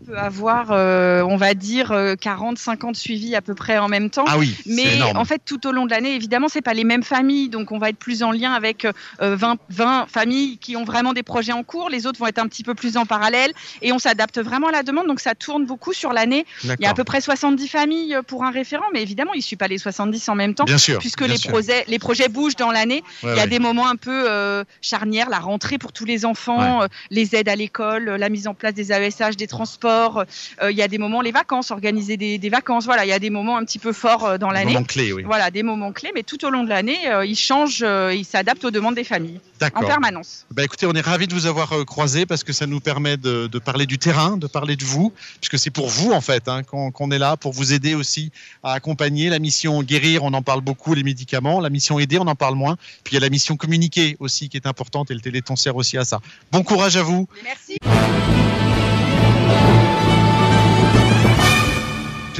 peut 0.06 0.18
avoir, 0.18 0.68
euh, 0.70 1.22
on 1.22 1.36
va 1.36 1.54
dire, 1.54 1.92
euh, 1.92 2.14
40, 2.14 2.58
50 2.58 2.96
suivis 2.96 3.34
à 3.34 3.40
peu 3.40 3.54
près 3.54 3.78
en 3.78 3.88
même 3.88 4.10
temps. 4.10 4.24
Ah 4.26 4.38
oui, 4.38 4.56
Mais 4.66 5.02
en 5.02 5.24
fait, 5.24 5.42
tout 5.44 5.66
au 5.66 5.72
long 5.72 5.86
de 5.86 5.90
l'année, 5.90 6.14
évidemment, 6.14 6.48
c'est 6.48 6.62
pas 6.62 6.74
les 6.74 6.84
mêmes 6.84 7.02
familles, 7.02 7.48
donc 7.48 7.72
on 7.72 7.78
va 7.78 7.90
être 7.90 7.98
plus 7.98 8.22
en 8.22 8.30
lien 8.30 8.52
avec 8.52 8.84
euh, 8.84 8.92
20, 9.36 9.58
20 9.68 10.06
familles 10.08 10.58
qui 10.58 10.76
ont 10.76 10.84
vraiment 10.84 11.12
des 11.12 11.22
projets 11.22 11.52
en 11.52 11.62
cours. 11.62 11.90
Les 11.90 12.06
autres 12.06 12.18
vont 12.18 12.26
être 12.26 12.38
un 12.38 12.48
petit 12.48 12.62
peu 12.62 12.74
plus 12.74 12.96
en 12.96 13.06
parallèle, 13.06 13.52
et 13.82 13.92
on 13.92 13.98
s'adapte 13.98 14.38
vraiment 14.38 14.68
à 14.68 14.72
la 14.72 14.82
demande. 14.82 15.06
Donc 15.06 15.20
ça 15.20 15.34
tourne 15.34 15.66
beaucoup 15.66 15.92
sur 15.92 16.12
l'année. 16.12 16.46
Il 16.64 16.76
y 16.80 16.86
a 16.86 16.90
à 16.90 16.94
peu 16.94 17.04
près 17.04 17.20
70 17.20 17.68
familles 17.68 18.18
pour 18.26 18.44
un 18.44 18.50
référent, 18.50 18.86
mais 18.92 19.02
évidemment, 19.02 19.32
il 19.34 19.38
ne 19.38 19.42
suit 19.42 19.56
pas 19.56 19.68
les 19.68 19.78
70 19.78 20.28
en 20.28 20.34
même 20.34 20.54
temps. 20.54 20.64
Bien 20.64 20.78
sûr. 20.78 20.98
Puisque 20.98 21.24
bien 21.24 21.28
les 21.28 21.38
sûr. 21.38 21.50
projets, 21.50 21.84
les 21.88 21.98
projets 21.98 22.28
bougent 22.28 22.56
dans 22.56 22.70
l'année. 22.70 23.02
Ouais, 23.22 23.32
Il 23.32 23.36
y 23.36 23.40
a 23.40 23.42
ouais. 23.42 23.46
des 23.48 23.58
moments 23.58 23.88
un 23.88 23.96
peu 23.96 24.24
euh, 24.28 24.64
charnières, 24.80 25.30
la 25.30 25.38
rentrée 25.38 25.78
pour 25.78 25.92
tous 25.92 26.04
les 26.04 26.24
enfants, 26.24 26.82
euh, 26.82 26.86
les 27.10 27.34
aides 27.34 27.48
à 27.48 27.56
l'école, 27.56 28.08
euh, 28.08 28.18
la 28.18 28.28
mise 28.28 28.46
en 28.48 28.54
place 28.54 28.74
des 28.74 28.92
AESH, 28.92 29.36
des 29.36 29.46
transports. 29.46 29.79
Euh, 29.88 30.24
il 30.70 30.76
y 30.76 30.82
a 30.82 30.88
des 30.88 30.98
moments, 30.98 31.20
les 31.20 31.32
vacances, 31.32 31.70
organiser 31.70 32.16
des, 32.16 32.38
des 32.38 32.48
vacances. 32.48 32.84
Voilà, 32.84 33.04
il 33.04 33.08
y 33.08 33.12
a 33.12 33.18
des 33.18 33.30
moments 33.30 33.56
un 33.56 33.64
petit 33.64 33.78
peu 33.78 33.92
forts 33.92 34.24
euh, 34.26 34.38
dans 34.38 34.48
Des 34.48 34.54
l'année. 34.54 34.72
moments 34.74 34.84
clés, 34.84 35.12
oui. 35.12 35.22
Voilà, 35.24 35.50
des 35.50 35.62
moments 35.62 35.92
clés, 35.92 36.10
mais 36.14 36.22
tout 36.22 36.44
au 36.44 36.50
long 36.50 36.64
de 36.64 36.68
l'année, 36.68 36.98
euh, 37.08 37.24
ils 37.24 37.36
changent, 37.36 37.84
ils 38.12 38.24
s'adaptent 38.24 38.64
aux 38.64 38.70
demandes 38.70 38.94
des 38.94 39.04
familles 39.04 39.40
en 39.74 39.80
permanence. 39.80 40.46
Bah 40.50 40.64
écoutez, 40.64 40.86
on 40.86 40.92
est 40.92 41.00
ravis 41.02 41.26
de 41.26 41.34
vous 41.34 41.46
avoir 41.46 41.84
croisé 41.84 42.24
parce 42.24 42.44
que 42.44 42.52
ça 42.52 42.66
nous 42.66 42.80
permet 42.80 43.16
de, 43.18 43.46
de 43.46 43.58
parler 43.58 43.84
du 43.86 43.98
terrain, 43.98 44.36
de 44.38 44.46
parler 44.46 44.74
de 44.76 44.84
vous, 44.84 45.12
puisque 45.40 45.58
c'est 45.58 45.70
pour 45.70 45.88
vous 45.88 46.12
en 46.12 46.20
fait 46.22 46.48
hein, 46.48 46.62
qu'on 46.62 46.90
qu'on 46.90 47.10
est 47.10 47.18
là, 47.18 47.36
pour 47.36 47.52
vous 47.52 47.72
aider 47.72 47.94
aussi 47.94 48.32
à 48.62 48.72
accompagner. 48.72 49.28
La 49.28 49.38
mission 49.38 49.82
guérir, 49.82 50.24
on 50.24 50.32
en 50.32 50.42
parle 50.42 50.62
beaucoup, 50.62 50.94
les 50.94 51.02
médicaments. 51.02 51.60
La 51.60 51.68
mission 51.70 51.98
aider, 51.98 52.18
on 52.18 52.26
en 52.26 52.34
parle 52.34 52.54
moins. 52.54 52.76
Puis 53.04 53.12
il 53.12 53.14
y 53.14 53.16
a 53.18 53.20
la 53.20 53.28
mission 53.28 53.56
communiquer 53.56 54.16
aussi 54.18 54.48
qui 54.48 54.56
est 54.56 54.66
importante 54.66 55.10
et 55.10 55.14
le 55.14 55.20
Téléthon 55.20 55.56
sert 55.56 55.76
aussi 55.76 55.98
à 55.98 56.04
ça. 56.04 56.20
Bon 56.52 56.62
courage 56.62 56.96
à 56.96 57.02
vous. 57.02 57.28
Merci. 57.44 58.69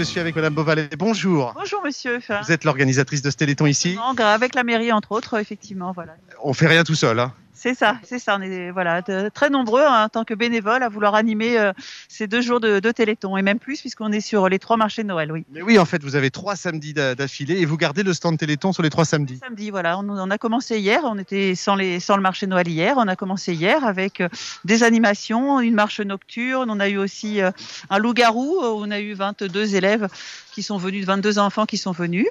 Je 0.00 0.04
suis 0.06 0.18
avec 0.18 0.34
Madame 0.34 0.54
Beauvalet. 0.54 0.88
Bonjour. 0.98 1.52
Bonjour 1.54 1.82
monsieur. 1.84 2.20
Vous 2.42 2.52
êtes 2.52 2.64
l'organisatrice 2.64 3.20
de 3.20 3.30
ce 3.30 3.36
Téléthon 3.36 3.66
ici. 3.66 3.96
Non, 3.96 4.14
avec 4.24 4.54
la 4.54 4.64
mairie 4.64 4.92
entre 4.92 5.12
autres, 5.12 5.38
effectivement, 5.38 5.92
voilà. 5.92 6.14
On 6.42 6.54
fait 6.54 6.68
rien 6.68 6.84
tout 6.84 6.94
seul. 6.94 7.18
Hein. 7.18 7.34
C'est 7.62 7.74
ça, 7.74 7.98
c'est 8.04 8.18
ça. 8.18 8.36
On 8.38 8.42
est 8.42 8.70
voilà 8.70 9.02
de- 9.02 9.28
très 9.28 9.50
nombreux 9.50 9.82
hein, 9.82 10.04
en 10.04 10.08
tant 10.08 10.24
que 10.24 10.32
bénévoles 10.32 10.82
à 10.82 10.88
vouloir 10.88 11.14
animer 11.14 11.58
euh, 11.58 11.72
ces 12.08 12.26
deux 12.26 12.40
jours 12.40 12.58
de, 12.58 12.80
de 12.80 12.90
Téléthon 12.90 13.36
et 13.36 13.42
même 13.42 13.58
plus 13.58 13.80
puisqu'on 13.82 14.10
est 14.12 14.20
sur 14.22 14.48
les 14.48 14.58
trois 14.58 14.78
marchés 14.78 15.02
de 15.02 15.08
Noël. 15.08 15.30
Oui. 15.30 15.44
Mais 15.52 15.60
oui, 15.60 15.78
en 15.78 15.84
fait, 15.84 16.02
vous 16.02 16.16
avez 16.16 16.30
trois 16.30 16.56
samedis 16.56 16.94
d'a- 16.94 17.14
d'affilée 17.14 17.58
et 17.60 17.66
vous 17.66 17.76
gardez 17.76 18.02
le 18.02 18.14
stand 18.14 18.38
Téléthon 18.38 18.72
sur 18.72 18.82
les 18.82 18.88
trois 18.88 19.04
samedis. 19.04 19.36
Samedi, 19.44 19.68
voilà, 19.68 19.98
on, 19.98 20.08
on 20.08 20.30
a 20.30 20.38
commencé 20.38 20.78
hier. 20.78 21.02
On 21.04 21.18
était 21.18 21.54
sans 21.54 21.74
les 21.74 22.00
sans 22.00 22.16
le 22.16 22.22
marché 22.22 22.46
de 22.46 22.50
Noël 22.52 22.66
hier. 22.66 22.94
On 22.96 23.06
a 23.08 23.14
commencé 23.16 23.52
hier 23.52 23.84
avec 23.84 24.22
euh, 24.22 24.28
des 24.64 24.82
animations, 24.82 25.60
une 25.60 25.74
marche 25.74 26.00
nocturne. 26.00 26.70
On 26.70 26.80
a 26.80 26.88
eu 26.88 26.96
aussi 26.96 27.42
euh, 27.42 27.50
un 27.90 27.98
loup-garou. 27.98 28.56
On 28.62 28.90
a 28.90 29.00
eu 29.00 29.12
22 29.12 29.74
élèves 29.74 30.08
qui 30.52 30.62
sont 30.62 30.78
venus, 30.78 31.04
22 31.04 31.38
enfants 31.38 31.66
qui 31.66 31.76
sont 31.76 31.92
venus. 31.92 32.26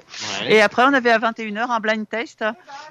Et 0.48 0.60
après, 0.60 0.82
on 0.84 0.92
avait 0.92 1.10
à 1.12 1.18
21h 1.20 1.70
un 1.70 1.78
blind 1.78 2.08
test 2.08 2.44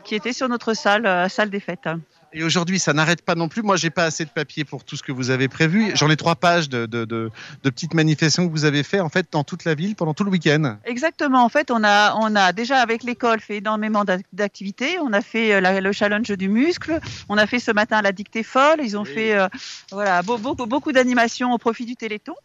qui 0.05 0.15
était 0.15 0.31
sur 0.33 0.47
notre 0.47 0.73
salle, 0.73 1.05
euh, 1.05 1.27
salle 1.27 1.49
des 1.49 1.59
fêtes. 1.59 1.89
Et 2.31 2.43
aujourd'hui, 2.43 2.77
ça 2.79 2.93
n'arrête 2.93 3.23
pas 3.23 3.33
non 3.35 3.47
plus. 3.49 3.63
Moi, 3.63 3.75
j'ai 3.75 3.89
pas 3.89 4.03
assez 4.03 4.23
de 4.23 4.29
papier 4.29 4.63
pour 4.63 4.83
tout 4.83 4.95
ce 4.95 5.01
que 5.01 5.11
vous 5.11 5.31
avez 5.31 5.47
prévu. 5.47 5.91
J'en 5.95 6.09
ai 6.11 6.15
trois 6.15 6.35
pages 6.35 6.69
de, 6.69 6.85
de, 6.85 7.03
de, 7.05 7.31
de 7.63 7.69
petites 7.71 7.95
manifestations 7.95 8.45
que 8.47 8.51
vous 8.51 8.65
avez 8.65 8.83
fait 8.83 8.99
en 8.99 9.09
fait 9.09 9.27
dans 9.31 9.43
toute 9.43 9.65
la 9.65 9.73
ville 9.73 9.95
pendant 9.95 10.13
tout 10.13 10.23
le 10.23 10.29
week-end. 10.29 10.77
Exactement. 10.85 11.43
En 11.43 11.49
fait, 11.49 11.71
on 11.71 11.83
a, 11.83 12.15
on 12.21 12.35
a 12.35 12.53
déjà 12.53 12.81
avec 12.81 13.03
l'école 13.03 13.39
fait 13.39 13.57
énormément 13.57 14.03
d'ac- 14.05 14.25
d'activités. 14.31 14.97
On 14.99 15.11
a 15.13 15.21
fait 15.21 15.53
euh, 15.53 15.61
la- 15.61 15.81
le 15.81 15.91
challenge 15.91 16.29
du 16.29 16.49
muscle. 16.49 16.99
On 17.29 17.37
a 17.37 17.47
fait 17.47 17.59
ce 17.59 17.71
matin 17.71 18.01
la 18.03 18.11
dictée 18.11 18.43
folle. 18.43 18.79
Ils 18.83 18.95
ont 18.95 19.05
fait 19.05 19.33
euh, 19.35 19.47
voilà 19.91 20.21
beau- 20.21 20.37
beau- 20.37 20.53
beaucoup 20.55 20.91
d'animations 20.91 21.51
au 21.53 21.57
profit 21.57 21.85
du 21.85 21.95
Téléthon. 21.95 22.35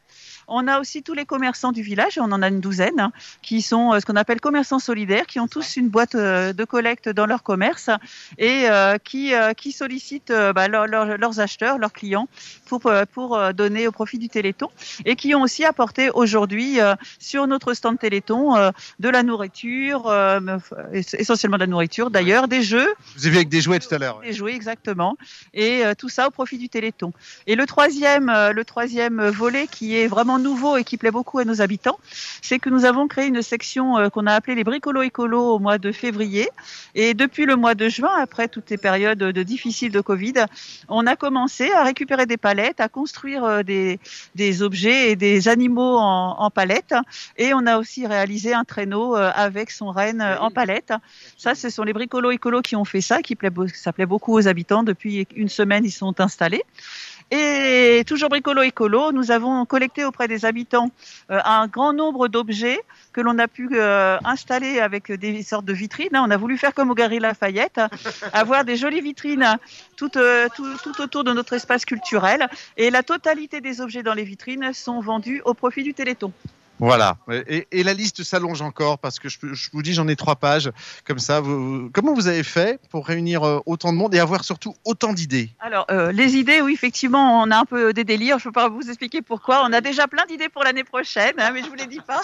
On 0.48 0.66
a 0.68 0.80
aussi 0.80 1.02
tous 1.02 1.14
les 1.14 1.24
commerçants 1.24 1.72
du 1.72 1.82
village, 1.82 2.18
on 2.18 2.30
en 2.32 2.42
a 2.42 2.48
une 2.48 2.60
douzaine, 2.60 3.00
hein, 3.00 3.12
qui 3.42 3.62
sont 3.62 3.92
euh, 3.94 4.00
ce 4.00 4.06
qu'on 4.06 4.16
appelle 4.16 4.40
commerçants 4.40 4.78
solidaires, 4.78 5.26
qui 5.26 5.40
ont 5.40 5.48
tous 5.48 5.76
une 5.76 5.88
boîte 5.88 6.14
euh, 6.14 6.52
de 6.52 6.64
collecte 6.64 7.08
dans 7.08 7.26
leur 7.26 7.42
commerce 7.42 7.90
et 8.38 8.68
euh, 8.70 8.98
qui, 8.98 9.32
qui 9.56 9.72
sollicitent 9.72 10.32
bah, 10.54 10.68
leur- 10.68 10.86
leur- 10.86 11.16
leurs 11.18 11.40
acheteurs, 11.40 11.78
leurs 11.78 11.92
clients, 11.92 12.28
pour, 12.66 12.90
pour 13.12 13.38
donner 13.54 13.86
au 13.88 13.92
profit 13.92 14.18
du 14.18 14.28
Téléthon, 14.28 14.68
et 15.04 15.16
qui 15.16 15.34
ont 15.34 15.42
aussi 15.42 15.64
apporté 15.64 16.10
aujourd'hui 16.10 16.78
sur 17.18 17.46
notre 17.46 17.74
stand 17.74 17.98
Téléthon 17.98 18.70
de 19.00 19.08
la 19.08 19.22
nourriture, 19.22 20.12
essentiellement 20.92 21.56
de 21.56 21.62
la 21.62 21.66
nourriture 21.66 22.10
d'ailleurs, 22.10 22.48
des 22.48 22.62
jeux, 22.62 22.88
Je 23.14 23.20
vous 23.20 23.26
ai 23.26 23.30
vu 23.30 23.36
avec 23.36 23.48
des 23.48 23.60
jouets 23.60 23.78
tout 23.78 23.94
à 23.94 23.98
l'heure. 23.98 24.20
des 24.20 24.32
jouets 24.32 24.54
exactement, 24.54 25.16
et 25.52 25.82
tout 25.98 26.08
ça 26.08 26.26
au 26.28 26.30
profit 26.30 26.58
du 26.58 26.68
Téléthon. 26.68 27.12
Et 27.46 27.54
le 27.56 27.66
troisième, 27.66 28.26
le 28.52 28.64
troisième 28.64 29.26
volet 29.28 29.66
qui 29.66 29.96
est 29.96 30.06
vraiment 30.06 30.33
nouveau 30.38 30.76
et 30.76 30.84
qui 30.84 30.96
plaît 30.96 31.10
beaucoup 31.10 31.38
à 31.38 31.44
nos 31.44 31.60
habitants, 31.60 31.98
c'est 32.42 32.58
que 32.58 32.70
nous 32.70 32.84
avons 32.84 33.08
créé 33.08 33.26
une 33.26 33.42
section 33.42 33.98
euh, 33.98 34.08
qu'on 34.08 34.26
a 34.26 34.34
appelée 34.34 34.54
les 34.54 34.64
bricolos 34.64 35.02
écolos 35.02 35.54
au 35.54 35.58
mois 35.58 35.78
de 35.78 35.92
février. 35.92 36.48
Et 36.94 37.14
depuis 37.14 37.46
le 37.46 37.56
mois 37.56 37.74
de 37.74 37.88
juin, 37.88 38.14
après 38.20 38.48
toutes 38.48 38.68
ces 38.68 38.76
périodes 38.76 39.18
de 39.18 39.42
difficiles 39.42 39.92
de 39.92 40.00
Covid, 40.00 40.34
on 40.88 41.06
a 41.06 41.16
commencé 41.16 41.70
à 41.72 41.82
récupérer 41.82 42.26
des 42.26 42.36
palettes, 42.36 42.80
à 42.80 42.88
construire 42.88 43.44
euh, 43.44 43.62
des, 43.62 43.98
des 44.34 44.62
objets 44.62 45.10
et 45.10 45.16
des 45.16 45.48
animaux 45.48 45.96
en, 45.98 46.36
en 46.38 46.50
palettes. 46.50 46.94
Et 47.36 47.54
on 47.54 47.66
a 47.66 47.78
aussi 47.78 48.06
réalisé 48.06 48.54
un 48.54 48.64
traîneau 48.64 49.16
euh, 49.16 49.30
avec 49.34 49.70
son 49.70 49.90
renne 49.90 50.22
en 50.40 50.50
palette. 50.50 50.92
Ça, 51.36 51.54
ce 51.54 51.70
sont 51.70 51.82
les 51.82 51.92
bricolos 51.92 52.30
écolos 52.30 52.62
qui 52.62 52.76
ont 52.76 52.84
fait 52.84 53.00
ça, 53.00 53.22
qui 53.22 53.34
plaît, 53.36 53.50
ça 53.74 53.92
plaît 53.92 54.06
beaucoup 54.06 54.34
aux 54.34 54.48
habitants. 54.48 54.82
Depuis 54.82 55.26
une 55.34 55.48
semaine, 55.48 55.84
ils 55.84 55.90
sont 55.90 56.20
installés. 56.20 56.62
Et 57.30 58.04
toujours 58.06 58.28
bricolo 58.28 58.62
écolo, 58.62 59.10
nous 59.12 59.30
avons 59.30 59.64
collecté 59.64 60.04
auprès 60.04 60.28
des 60.28 60.44
habitants 60.44 60.90
euh, 61.30 61.40
un 61.44 61.66
grand 61.66 61.92
nombre 61.92 62.28
d'objets 62.28 62.80
que 63.12 63.20
l'on 63.20 63.38
a 63.38 63.48
pu 63.48 63.70
euh, 63.72 64.18
installer 64.24 64.78
avec 64.78 65.10
des 65.10 65.42
sortes 65.42 65.64
de 65.64 65.72
vitrines. 65.72 66.10
On 66.12 66.30
a 66.30 66.36
voulu 66.36 66.58
faire 66.58 66.74
comme 66.74 66.90
au 66.90 66.94
Galerie 66.94 67.20
Lafayette, 67.20 67.80
avoir 68.32 68.64
des 68.64 68.76
jolies 68.76 69.00
vitrines 69.00 69.56
euh, 70.16 70.48
tout 70.54 71.00
autour 71.00 71.24
de 71.24 71.32
notre 71.32 71.54
espace 71.54 71.84
culturel. 71.84 72.48
Et 72.76 72.90
la 72.90 73.02
totalité 73.02 73.60
des 73.60 73.80
objets 73.80 74.02
dans 74.02 74.14
les 74.14 74.24
vitrines 74.24 74.72
sont 74.72 75.00
vendus 75.00 75.40
au 75.44 75.54
profit 75.54 75.82
du 75.82 75.94
Téléthon. 75.94 76.32
Voilà. 76.78 77.16
Et, 77.46 77.82
la 77.84 77.94
liste 77.94 78.22
s'allonge 78.24 78.62
encore 78.62 78.98
parce 78.98 79.18
que 79.18 79.28
je, 79.28 79.38
vous 79.72 79.82
dis, 79.82 79.92
j'en 79.92 80.08
ai 80.08 80.16
trois 80.16 80.36
pages. 80.36 80.70
Comme 81.06 81.18
ça, 81.18 81.40
comment 81.92 82.14
vous 82.14 82.26
avez 82.26 82.42
fait 82.42 82.80
pour 82.90 83.06
réunir 83.06 83.44
euh, 83.44 83.60
autant 83.66 83.92
de 83.92 83.98
monde 83.98 84.14
et 84.14 84.18
avoir 84.18 84.44
surtout 84.44 84.74
autant 84.84 85.12
d'idées? 85.12 85.50
Alors, 85.60 85.86
euh, 85.90 86.10
les 86.10 86.36
idées, 86.36 86.60
oui, 86.60 86.72
effectivement, 86.72 87.42
on 87.42 87.50
a 87.50 87.58
un 87.58 87.64
peu 87.64 87.92
des 87.92 88.04
délires. 88.04 88.38
Je 88.38 88.48
ne 88.48 88.52
peux 88.52 88.60
pas 88.60 88.68
vous 88.68 88.88
expliquer 88.88 89.22
pourquoi. 89.22 89.64
On 89.64 89.72
a 89.72 89.80
déjà 89.80 90.08
plein 90.08 90.24
d'idées 90.26 90.48
pour 90.48 90.64
l'année 90.64 90.82
prochaine, 90.82 91.34
hein, 91.38 91.50
mais 91.52 91.60
je 91.60 91.66
ne 91.66 91.70
vous 91.70 91.76
les 91.76 91.86
dis 91.86 92.00
pas. 92.00 92.22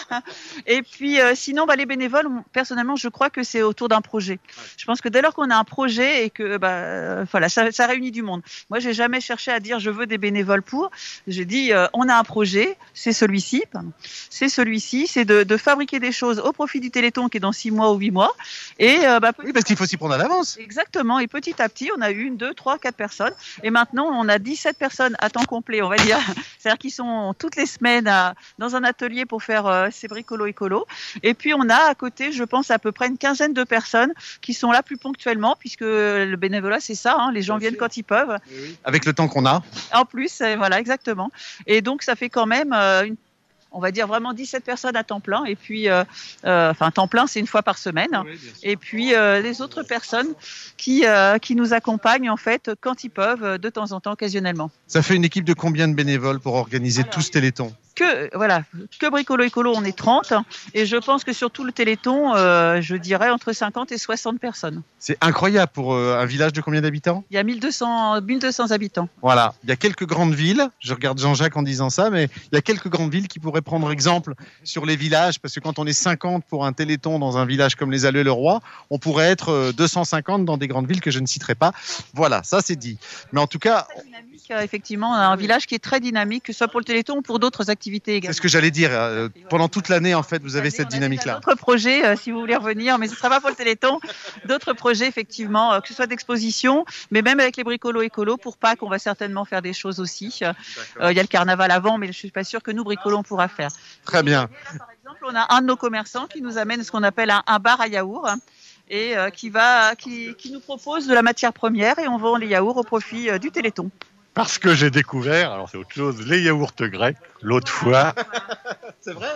Et 0.67 0.83
puis, 0.83 1.21
euh, 1.21 1.35
sinon, 1.35 1.67
bah, 1.67 1.77
les 1.77 1.87
bénévoles, 1.87 2.27
on- 2.27 2.43
personnellement, 2.53 2.97
je 2.97 3.09
crois 3.09 3.31
que 3.31 3.43
c'est 3.43 3.63
autour 3.63 3.89
d'un 3.89 4.01
projet. 4.01 4.41
Je 4.77 4.85
pense 4.85 5.01
que 5.01 5.09
dès 5.09 5.23
lors 5.23 5.35
qu'on 5.35 5.51
a 5.51 5.57
un 5.57 5.65
projet 5.65 6.25
et 6.25 6.31
que 6.31 6.57
bah, 6.57 7.25
voilà, 7.31 7.49
ça, 7.49 7.87
réunit 7.87 8.11
du 8.11 8.23
monde. 8.23 8.43
Moi, 8.69 8.79
j'ai 8.81 8.95
jamais 8.95 9.21
cherché 9.21 9.51
à 9.53 9.61
dire 9.61 9.79
je 9.79 9.91
veux 9.91 10.07
des 10.07 10.19
bénévoles 10.19 10.63
pour. 10.63 10.91
J'ai 11.27 11.45
dit 11.45 11.73
on 11.93 12.09
a 12.09 12.15
un 12.15 12.25
projet, 12.25 12.77
c'est 12.95 13.13
celui-ci. 13.13 13.63
C'est 14.41 14.49
celui-ci, 14.49 15.07
c'est 15.07 15.27
de, 15.27 15.43
de 15.43 15.57
fabriquer 15.59 16.01
des 16.01 16.13
choses 16.13 16.39
au 16.39 16.51
profit 16.53 16.81
du 16.81 16.91
Téléthon 16.91 17.29
qui 17.29 17.37
est 17.37 17.41
dans 17.41 17.53
six 17.53 17.71
mois 17.71 17.93
ou 17.93 17.97
huit 17.99 18.11
mois. 18.11 18.33
Et 18.79 19.01
euh, 19.05 19.21
bah, 19.21 19.33
Oui, 19.45 19.53
parce 19.53 19.67
qu'il 19.67 19.77
faut 19.77 19.85
s'y 19.85 19.99
prendre 19.99 20.15
à 20.15 20.17
l'avance. 20.17 20.57
Exactement. 20.59 21.19
Et 21.19 21.27
petit 21.27 21.61
à 21.61 21.69
petit, 21.69 21.91
on 21.95 22.01
a 22.01 22.11
eu 22.11 22.23
une, 22.25 22.39
deux, 22.39 22.55
trois, 22.55 22.79
quatre 22.79 22.97
personnes. 22.97 23.35
Et 23.63 23.69
maintenant, 23.71 24.07
on 24.11 24.27
a 24.31 24.39
17 24.39 24.79
personnes 24.79 25.15
à 25.19 25.29
temps 25.29 25.45
complet, 25.45 25.83
on 25.83 25.91
va 25.91 25.97
dire. 25.97 26.19
C'est-à-dire 26.59 26.79
qu'ils 26.79 26.91
sont 26.91 27.35
toutes 27.39 27.57
les 27.57 27.67
semaines 27.67 28.09
à- 28.09 28.35
dans 28.59 28.77
un 28.77 28.83
atelier 28.85 29.27
pour 29.27 29.43
faire 29.43 29.67
euh, 29.67 29.89
ces 29.93 30.09
bricolos 30.09 30.47
écolos. 30.47 30.87
Et 31.23 31.35
puis, 31.35 31.53
on 31.53 31.69
a 31.69 31.77
à 31.91 31.95
côté, 31.95 32.33
je 32.33 32.45
pense, 32.45 32.71
à 32.71 32.79
peu 32.79 32.93
près 32.93 33.09
une 33.09 33.19
quinzaine 33.19 33.53
de 33.53 33.65
personnes 33.65 34.15
qui 34.41 34.55
sont 34.55 34.73
là 34.73 34.83
plus 34.83 34.97
ponctuellement, 34.97 35.55
puisque 35.61 35.83
le 35.83 36.35
bénévolat, 36.37 36.81
c'est 36.81 36.95
ça. 36.95 37.17
hein, 37.19 37.31
les 37.33 37.43
gens 37.43 37.59
viennent 37.59 37.77
quand 37.77 37.99
ils 37.99 38.05
peuvent. 38.05 38.39
Avec 38.85 39.05
le 39.05 39.13
temps 39.13 39.29
qu'on 39.29 39.45
a. 39.45 39.63
En 39.93 40.07
plus, 40.07 40.41
euh, 40.41 40.57
voilà, 40.57 40.81
exactement. 40.81 41.31
Et 41.67 41.83
donc, 41.83 42.03
ça 42.03 42.17
fait 42.17 42.31
quand 42.31 42.47
même, 42.47 42.73
euh, 42.73 43.03
une- 43.05 43.17
on 43.73 43.81
va 43.81 43.91
dire 43.91 44.07
vraiment 44.07 44.33
17 44.33 44.65
personnes 44.65 44.97
à 44.97 45.05
temps 45.05 45.21
plein. 45.21 45.45
Et 45.45 45.57
puis, 45.57 45.89
euh, 45.89 46.05
euh, 46.45 46.71
enfin, 46.71 46.91
temps 46.91 47.09
plein, 47.09 47.27
c'est 47.27 47.41
une 47.41 47.47
fois 47.47 47.63
par 47.63 47.79
semaine. 47.79 48.23
Et 48.63 48.77
puis, 48.77 49.15
euh, 49.15 49.41
les 49.41 49.61
autres 49.61 49.83
personnes 49.83 50.35
qui, 50.77 51.07
euh, 51.07 51.39
qui 51.39 51.55
nous 51.55 51.73
accompagnent, 51.73 52.31
en 52.31 52.37
fait, 52.37 52.71
quand 52.81 53.05
ils 53.05 53.11
peuvent, 53.11 53.59
de 53.59 53.69
temps 53.69 53.93
en 53.93 54.01
temps, 54.01 54.13
occasionnellement. 54.13 54.71
Ça 54.87 55.03
fait 55.03 55.17
une 55.17 55.25
équipe 55.25 55.45
de 55.45 55.55
combien 55.55 55.89
de 55.89 55.95
bénévoles 55.95 56.41
pour 56.41 56.55
organiser 56.55 57.05
tout 57.05 57.21
ce 57.21 57.31
téléthon 57.31 57.73
Que, 58.01 58.35
voilà, 58.35 58.63
que 58.99 59.11
Bricolo 59.11 59.45
Écolo, 59.45 59.75
on 59.77 59.85
est 59.85 59.95
30. 59.95 60.33
Et 60.73 60.87
je 60.87 60.97
pense 60.97 61.23
que 61.23 61.35
sur 61.35 61.51
tout 61.51 61.65
le 61.65 61.73
Téléthon, 61.73 62.35
euh, 62.35 62.81
je 62.81 62.97
dirais 62.97 63.29
entre 63.29 63.53
50 63.53 63.93
et 63.93 63.99
60 63.99 64.41
personnes. 64.41 64.81
C'est 64.99 65.19
incroyable 65.21 65.71
pour 65.75 65.93
euh, 65.93 66.19
un 66.19 66.25
village 66.25 66.55
de 66.55 66.63
combien 66.63 66.81
d'habitants? 66.81 67.25
Il 67.31 67.35
y 67.35 67.39
a 67.39 67.43
1200, 67.43 68.23
1200 68.23 68.71
habitants. 68.71 69.11
Voilà, 69.21 69.53
il 69.65 69.69
y 69.69 69.73
a 69.73 69.77
quelques 69.77 70.07
grandes 70.07 70.33
villes, 70.33 70.67
je 70.79 70.95
regarde 70.95 71.19
Jean-Jacques 71.19 71.59
en 71.59 71.63
disant 71.63 71.91
ça, 71.91 72.09
mais 72.09 72.31
il 72.51 72.55
y 72.55 72.59
a 72.59 72.63
quelques 72.63 72.89
grandes 72.89 73.13
villes 73.13 73.29
qui 73.29 73.39
pourraient 73.39 73.61
prendre 73.61 73.93
exemple 73.93 74.33
sur 74.65 74.87
les 74.87 74.97
villages, 74.97 75.39
parce 75.39 75.55
que 75.55 75.61
quand 75.61 75.79
on 75.79 75.87
est 75.87 75.93
50 75.93 76.43
pour 76.47 76.65
un 76.65 76.73
téléthon 76.73 77.19
dans 77.19 77.37
un 77.37 77.45
village 77.45 77.75
comme 77.75 77.91
les 77.91 78.07
Alleux-le-Roi, 78.07 78.61
on 78.89 78.99
pourrait 78.99 79.29
être 79.29 79.51
euh, 79.51 79.73
250 79.73 80.47
dans 80.47 80.57
des 80.57 80.69
grandes 80.69 80.89
villes 80.89 81.03
que 81.03 81.11
je 81.11 81.19
ne 81.19 81.27
citerai 81.27 81.55
pas. 81.55 81.73
Voilà, 82.15 82.43
ça 82.45 82.63
c'est 82.63 82.77
dit. 82.77 82.97
Mais 83.33 83.41
en 83.41 83.47
tout 83.47 83.59
cas, 83.59 83.87
euh, 84.51 84.61
effectivement, 84.61 85.15
un 85.15 85.37
village 85.37 85.67
qui 85.67 85.75
est 85.75 85.83
très 85.83 86.01
dynamique, 86.01 86.45
que 86.45 86.53
ce 86.53 86.59
soit 86.59 86.69
pour 86.69 86.81
le 86.81 86.85
Téléthon 86.85 87.19
ou 87.19 87.23
pour 87.23 87.39
d'autres 87.39 87.69
activités 87.69 87.90
également. 87.97 88.33
c'est 88.33 88.37
ce 88.37 88.41
que 88.41 88.49
j'allais 88.49 88.71
dire. 88.71 88.91
euh, 88.93 89.29
pendant 89.49 89.69
toute 89.69 89.89
l'année, 89.89 90.15
en 90.15 90.23
fait, 90.23 90.43
vous 90.43 90.57
avez 90.57 90.71
cette 90.71 90.89
dynamique-là. 90.89 91.35
D'autres 91.35 91.55
projets, 91.57 92.05
euh, 92.05 92.17
si 92.17 92.31
vous 92.31 92.41
voulez 92.41 92.57
revenir, 92.57 92.99
mais 92.99 93.07
ce 93.07 93.13
ne 93.13 93.17
sera 93.19 93.29
pas 93.29 93.41
pour 93.41 93.51
le 93.51 93.57
Téléthon. 93.57 94.01
D'autres 94.47 94.73
projets, 94.73 95.07
effectivement, 95.07 95.73
euh, 95.73 95.81
que 95.81 95.89
ce 95.89 95.95
soit 95.95 96.07
d'exposition, 96.07 96.85
mais 97.11 97.23
même 97.23 97.41
avec 97.41 97.57
les 97.57 97.65
bricolos 97.65 98.03
écolos, 98.03 98.37
pour 98.37 98.57
Pâques, 98.57 98.83
on 98.83 98.89
va 98.89 98.99
certainement 98.99 99.45
faire 99.45 99.63
des 99.63 99.73
choses 99.73 100.01
aussi. 100.01 100.41
Euh, 100.43 100.53
Il 101.11 101.17
y 101.17 101.19
a 101.19 101.23
le 101.23 101.29
carnaval 101.29 101.71
avant, 101.71 101.99
mais 101.99 102.07
je 102.09 102.13
suis 102.13 102.31
pas 102.31 102.45
sûre 102.45 102.63
que 102.63 102.71
nous, 102.71 102.85
bricolos, 102.85 103.19
on 103.19 103.23
pourra 103.23 103.49
faire. 103.49 103.71
Très 104.05 104.23
bien. 104.23 104.49
Par 104.79 104.89
exemple, 104.93 105.25
on 105.27 105.35
a 105.35 105.55
un 105.55 105.61
de 105.63 105.67
nos 105.67 105.77
commerçants 105.77 106.27
qui 106.27 106.41
nous 106.43 106.59
amène 106.59 106.83
ce 106.83 106.91
qu'on 106.91 107.03
appelle 107.03 107.31
un, 107.31 107.43
un 107.47 107.59
bar 107.59 107.81
à 107.81 107.89
yaourt 107.89 108.29
et 108.89 109.17
euh, 109.17 109.31
qui, 109.31 109.51
va, 109.51 109.95
qui, 109.97 110.35
qui 110.37 110.51
nous 110.53 110.61
propose 110.61 111.07
de 111.07 111.15
la 111.15 111.23
matière 111.23 111.53
première 111.53 111.99
et 111.99 112.09
on 112.09 112.17
vend 112.19 112.37
les 112.37 112.49
yaourts 112.49 112.77
au 112.77 112.83
profit 112.83 113.31
euh, 113.31 113.39
du 113.39 113.51
Téléthon. 113.51 113.91
Parce 114.41 114.57
que 114.57 114.75
j'ai 114.75 114.91
découvert, 114.91 115.53
alors 115.53 115.69
c'est 115.69 115.77
autre 115.77 115.93
chose, 115.93 116.27
les 116.27 116.41
yaourts 116.41 116.73
grecs, 116.79 117.19
l'autre 117.43 117.71
fois. 117.71 118.15
C'est 119.03 119.13
vrai? 119.13 119.29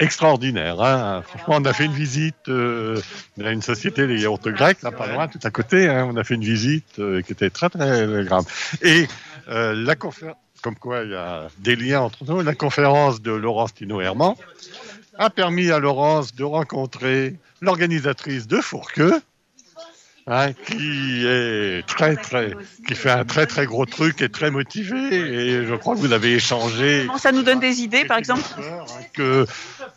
Extraordinaire. 0.00 0.80
Hein 0.82 1.22
Franchement, 1.22 1.58
on 1.60 1.64
a 1.64 1.72
fait 1.72 1.84
une 1.84 1.92
visite 1.92 2.48
euh, 2.48 3.00
à 3.40 3.52
une 3.52 3.62
société 3.62 4.08
des 4.08 4.20
yaourts 4.20 4.40
grecs, 4.40 4.82
là, 4.82 4.90
pas 4.90 5.06
loin, 5.06 5.28
tout 5.28 5.38
à 5.44 5.50
côté. 5.52 5.88
hein. 5.88 6.08
On 6.12 6.16
a 6.16 6.24
fait 6.24 6.34
une 6.34 6.42
visite 6.42 6.98
euh, 6.98 7.22
qui 7.22 7.30
était 7.30 7.50
très, 7.50 7.68
très 7.70 8.24
grave. 8.24 8.44
Et 8.82 9.06
euh, 9.48 9.76
la 9.76 9.94
conférence, 9.94 10.38
comme 10.60 10.74
quoi 10.74 11.04
il 11.04 11.12
y 11.12 11.14
a 11.14 11.46
des 11.58 11.76
liens 11.76 12.00
entre 12.00 12.24
nous, 12.24 12.42
la 12.42 12.56
conférence 12.56 13.22
de 13.22 13.30
Laurence 13.30 13.74
Tino-Herman 13.74 14.34
a 15.18 15.30
permis 15.30 15.70
à 15.70 15.78
Laurence 15.78 16.34
de 16.34 16.42
rencontrer 16.42 17.36
l'organisatrice 17.60 18.48
de 18.48 18.60
Fourqueux, 18.60 19.20
hein, 20.26 20.52
qui 20.52 21.24
est 21.26 21.86
très 21.86 22.16
très, 22.16 22.52
qui 22.86 22.94
fait 22.94 23.10
un 23.10 23.24
très 23.24 23.46
très 23.46 23.66
gros 23.66 23.86
truc 23.86 24.22
et 24.22 24.28
très 24.28 24.50
motivé. 24.50 24.96
Et 25.14 25.66
je 25.66 25.74
crois 25.74 25.94
que 25.94 26.00
vous 26.00 26.12
avez 26.12 26.34
échangé 26.34 27.06
Ça 27.18 27.32
nous 27.32 27.42
donne 27.42 27.60
des 27.60 27.80
idées, 27.82 28.04
par 28.04 28.18
exemple. 28.18 28.42
que 29.12 29.46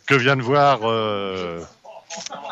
que 0.06 0.14
vient 0.14 0.36
de 0.36 0.42
voir. 0.42 0.80
euh, 0.84 1.60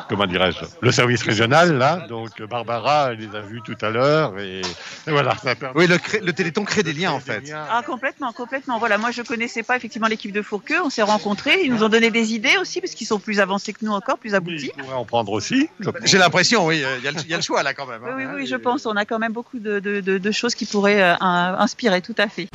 Comment 0.09 0.27
dirais-je? 0.27 0.59
Le 0.81 0.93
service 0.93 1.23
régional, 1.23 1.77
là. 1.77 2.07
Donc, 2.09 2.41
Barbara, 2.43 3.11
elle 3.13 3.19
les 3.19 3.35
a 3.37 3.41
vus 3.41 3.61
tout 3.65 3.77
à 3.83 3.91
l'heure. 3.91 4.39
Et, 4.39 4.61
et 4.61 5.11
voilà, 5.11 5.37
ça 5.37 5.55
permet. 5.55 5.79
Oui, 5.81 5.87
le, 5.87 5.99
cré- 5.99 6.21
le 6.21 6.33
téléthon 6.33 6.65
crée 6.65 6.83
des 6.83 6.93
liens, 6.93 7.13
en 7.13 7.21
fait. 7.21 7.43
Ah, 7.55 7.83
complètement, 7.85 8.33
complètement. 8.33 8.79
Voilà, 8.79 8.99
moi 8.99 9.11
je 9.11 9.23
connaissais 9.23 9.63
pas 9.63 9.77
effectivement 9.77 10.07
l'équipe 10.09 10.33
de 10.33 10.43
Fourqueux, 10.43 10.81
on 10.85 10.91
s'est 10.91 11.03
rencontrés, 11.03 11.63
ils 11.65 11.73
nous 11.73 11.83
ont 11.83 11.89
donné 11.89 12.11
des 12.11 12.33
idées 12.35 12.57
aussi, 12.61 12.81
parce 12.81 12.95
qu'ils 12.95 13.07
sont 13.07 13.19
plus 13.19 13.41
avancés 13.41 13.73
que 13.73 13.85
nous 13.85 13.93
encore, 13.93 14.19
plus 14.19 14.35
aboutis. 14.35 14.71
On 14.79 14.83
pourrait 14.83 14.95
en 14.95 15.05
prendre 15.05 15.33
aussi. 15.33 15.69
J'ai 16.05 16.19
l'impression, 16.19 16.67
oui, 16.67 16.83
euh, 16.85 16.97
il 16.99 17.05
y, 17.05 17.09
a 17.09 17.11
le- 17.13 17.19
il 17.21 17.29
y 17.29 17.35
a 17.35 17.37
le 17.37 17.43
choix 17.43 17.63
là 17.63 17.75
quand 17.75 17.87
même. 17.87 18.03
hein. 18.05 18.15
Oui, 18.17 18.25
oui, 18.25 18.33
oui, 18.37 18.47
je 18.47 18.57
pense, 18.57 18.87
on 18.87 18.97
a 18.97 19.05
quand 19.05 19.19
même 19.19 19.33
beaucoup 19.33 19.59
de, 19.59 19.79
de- 19.81 20.01
de- 20.01 20.19
de 20.19 20.31
choses 20.33 20.55
qui 20.55 20.65
pourraient 20.67 21.03
euh, 21.03 21.15
in- 21.21 21.57
inspirer, 21.59 22.01
tout 22.01 22.15
à 22.19 22.29
fait. 22.29 22.49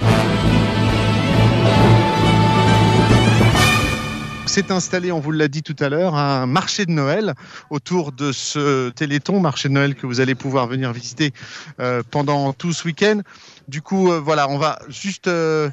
S'est 4.53 4.71
installé, 4.71 5.11
on 5.11 5.19
vous 5.19 5.31
l'a 5.31 5.47
dit 5.47 5.63
tout 5.63 5.75
à 5.79 5.89
l'heure, 5.89 6.13
un 6.13 6.45
marché 6.45 6.85
de 6.85 6.91
Noël 6.91 7.33
autour 7.71 8.11
de 8.11 8.31
ce 8.31 8.91
Téléthon, 8.91 9.39
marché 9.39 9.67
de 9.67 9.73
Noël 9.73 9.95
que 9.95 10.05
vous 10.05 10.19
allez 10.19 10.35
pouvoir 10.35 10.67
venir 10.67 10.93
visiter 10.93 11.33
euh, 11.79 12.03
pendant 12.11 12.53
tout 12.53 12.71
ce 12.71 12.83
week-end. 12.83 13.21
Du 13.67 13.81
coup, 13.81 14.11
euh, 14.11 14.19
voilà, 14.19 14.47
on 14.47 14.59
va 14.59 14.77
juste, 14.89 15.27
euh, 15.27 15.71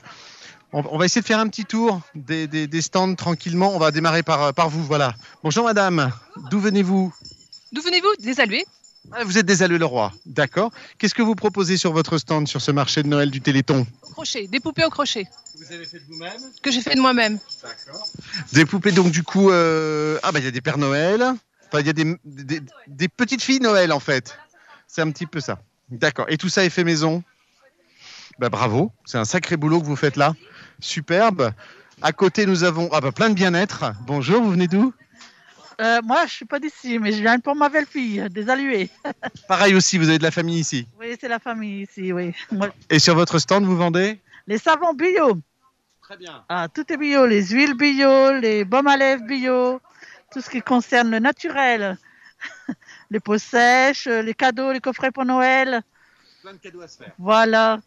on, 0.73 0.97
va 0.97 1.05
essayer 1.05 1.21
de 1.21 1.27
faire 1.27 1.41
un 1.41 1.49
petit 1.49 1.67
tour 1.67 2.01
des, 2.15 2.81
stands 2.81 3.15
tranquillement. 3.17 3.75
On 3.75 3.79
va 3.79 3.91
démarrer 3.91 4.23
par, 4.23 4.71
vous, 4.71 4.83
voilà. 4.83 5.13
Bonjour 5.45 5.67
madame, 5.67 6.11
d'où 6.51 6.59
venez-vous? 6.59 7.13
D'où 7.73 7.83
venez-vous? 7.83 8.25
Des 8.25 8.41
Vous 9.25 9.39
êtes 9.39 9.47
des 9.47 9.63
Alleux 9.63 9.79
le 9.79 9.87
Roi, 9.87 10.13
d'accord. 10.27 10.71
Qu'est-ce 10.99 11.15
que 11.15 11.23
vous 11.23 11.35
proposez 11.35 11.77
sur 11.77 11.93
votre 11.93 12.19
stand 12.19 12.47
sur 12.47 12.61
ce 12.61 12.71
marché 12.71 13.03
de 13.03 13.09
Noël 13.09 13.31
du 13.31 13.41
Téléthon? 13.41 13.87
Crochet, 14.03 14.47
des 14.47 14.61
poupées 14.61 14.85
au 14.85 14.91
crochet. 14.91 15.27
Vous 15.57 15.73
avez 15.73 15.85
fait 15.85 15.99
de 15.99 16.05
vous-même? 16.05 16.41
Que 16.63 16.71
j'ai 16.71 16.81
fait 16.81 16.95
de 16.95 17.01
moi-même. 17.01 17.39
Des 18.53 18.65
poupées, 18.65 18.93
donc 18.93 19.11
du 19.11 19.23
coup, 19.23 19.51
euh, 19.51 20.19
ah 20.23 20.31
bah 20.33 20.39
il 20.39 20.45
y 20.45 20.49
a 20.49 20.53
des 20.53 20.61
Pères 20.61 20.79
Noël, 20.79 21.23
enfin 21.23 21.81
il 21.81 21.87
y 21.87 21.91
a 21.91 21.93
des, 21.93 22.17
des, 22.25 22.61
des 22.87 23.09
petites 23.09 23.43
filles 23.43 23.61
Noël 23.61 23.93
en 23.93 24.01
fait. 24.01 24.39
C'est 24.87 25.03
un 25.03 25.11
petit 25.11 25.27
peu 25.27 25.41
ça. 25.41 25.59
D'accord. 25.91 26.27
Et 26.29 26.37
tout 26.37 26.49
ça 26.49 26.65
est 26.65 26.71
fait 26.71 26.85
maison? 26.85 27.25
Bah 28.39 28.49
bravo, 28.49 28.93
c'est 29.07 29.19
un 29.19 29.25
sacré 29.25 29.57
boulot 29.57 29.81
que 29.81 29.87
vous 29.87 29.97
faites 29.97 30.17
là. 30.17 30.35
Superbe. 30.79 31.53
À 32.01 32.13
côté, 32.13 32.47
nous 32.47 32.65
avons 32.65 32.89
ah 32.93 33.01
bah, 33.01 33.13
plein 33.13 33.29
de 33.29 33.35
bien-être. 33.35 33.93
Bonjour, 34.07 34.41
vous 34.43 34.53
venez 34.53 34.69
d'où? 34.69 34.95
Euh, 35.81 36.01
moi, 36.05 36.27
je 36.27 36.33
suis 36.33 36.45
pas 36.45 36.59
d'ici, 36.59 36.99
mais 36.99 37.13
je 37.13 37.23
viens 37.23 37.39
pour 37.39 37.57
ma 37.57 37.69
belle-fille, 37.71 38.27
des 38.31 38.51
Allués. 38.51 38.91
Pareil 39.49 39.75
aussi, 39.75 39.97
vous 39.97 40.09
avez 40.09 40.19
de 40.19 40.23
la 40.23 40.31
famille 40.31 40.59
ici. 40.61 40.87
oui, 40.99 41.17
c'est 41.19 41.29
la 41.29 41.39
famille 41.39 41.83
ici, 41.83 42.13
oui. 42.13 42.35
Moi, 42.53 42.69
Et 42.91 42.99
sur 42.99 43.15
votre 43.15 43.39
stand, 43.39 43.65
vous 43.65 43.77
vendez? 43.77 44.21
les 44.47 44.59
savons 44.59 44.93
bio. 44.95 45.41
Très 46.03 46.17
bien. 46.17 46.45
Ah, 46.49 46.67
tout 46.69 46.85
est 46.93 46.97
bio, 46.97 47.25
les 47.25 47.47
huiles 47.47 47.75
bio, 47.75 48.33
les 48.39 48.65
baumes 48.65 48.89
à 48.89 48.97
lèvres 48.97 49.25
bio, 49.25 49.81
tout 50.33 50.41
ce 50.41 50.51
qui 50.51 50.61
concerne 50.61 51.11
le 51.11 51.19
naturel. 51.19 51.97
les 53.11 53.21
peaux 53.21 53.39
sèches, 53.39 54.07
les 54.07 54.35
cadeaux, 54.35 54.73
les 54.73 54.81
coffrets 54.81 55.13
pour 55.13 55.25
Noël. 55.25 55.83
Plein 56.43 56.53
de 56.53 56.59
cadeaux 56.59 56.83
à 56.83 56.89
se 56.89 56.99
faire. 56.99 57.13
Voilà. 57.19 57.81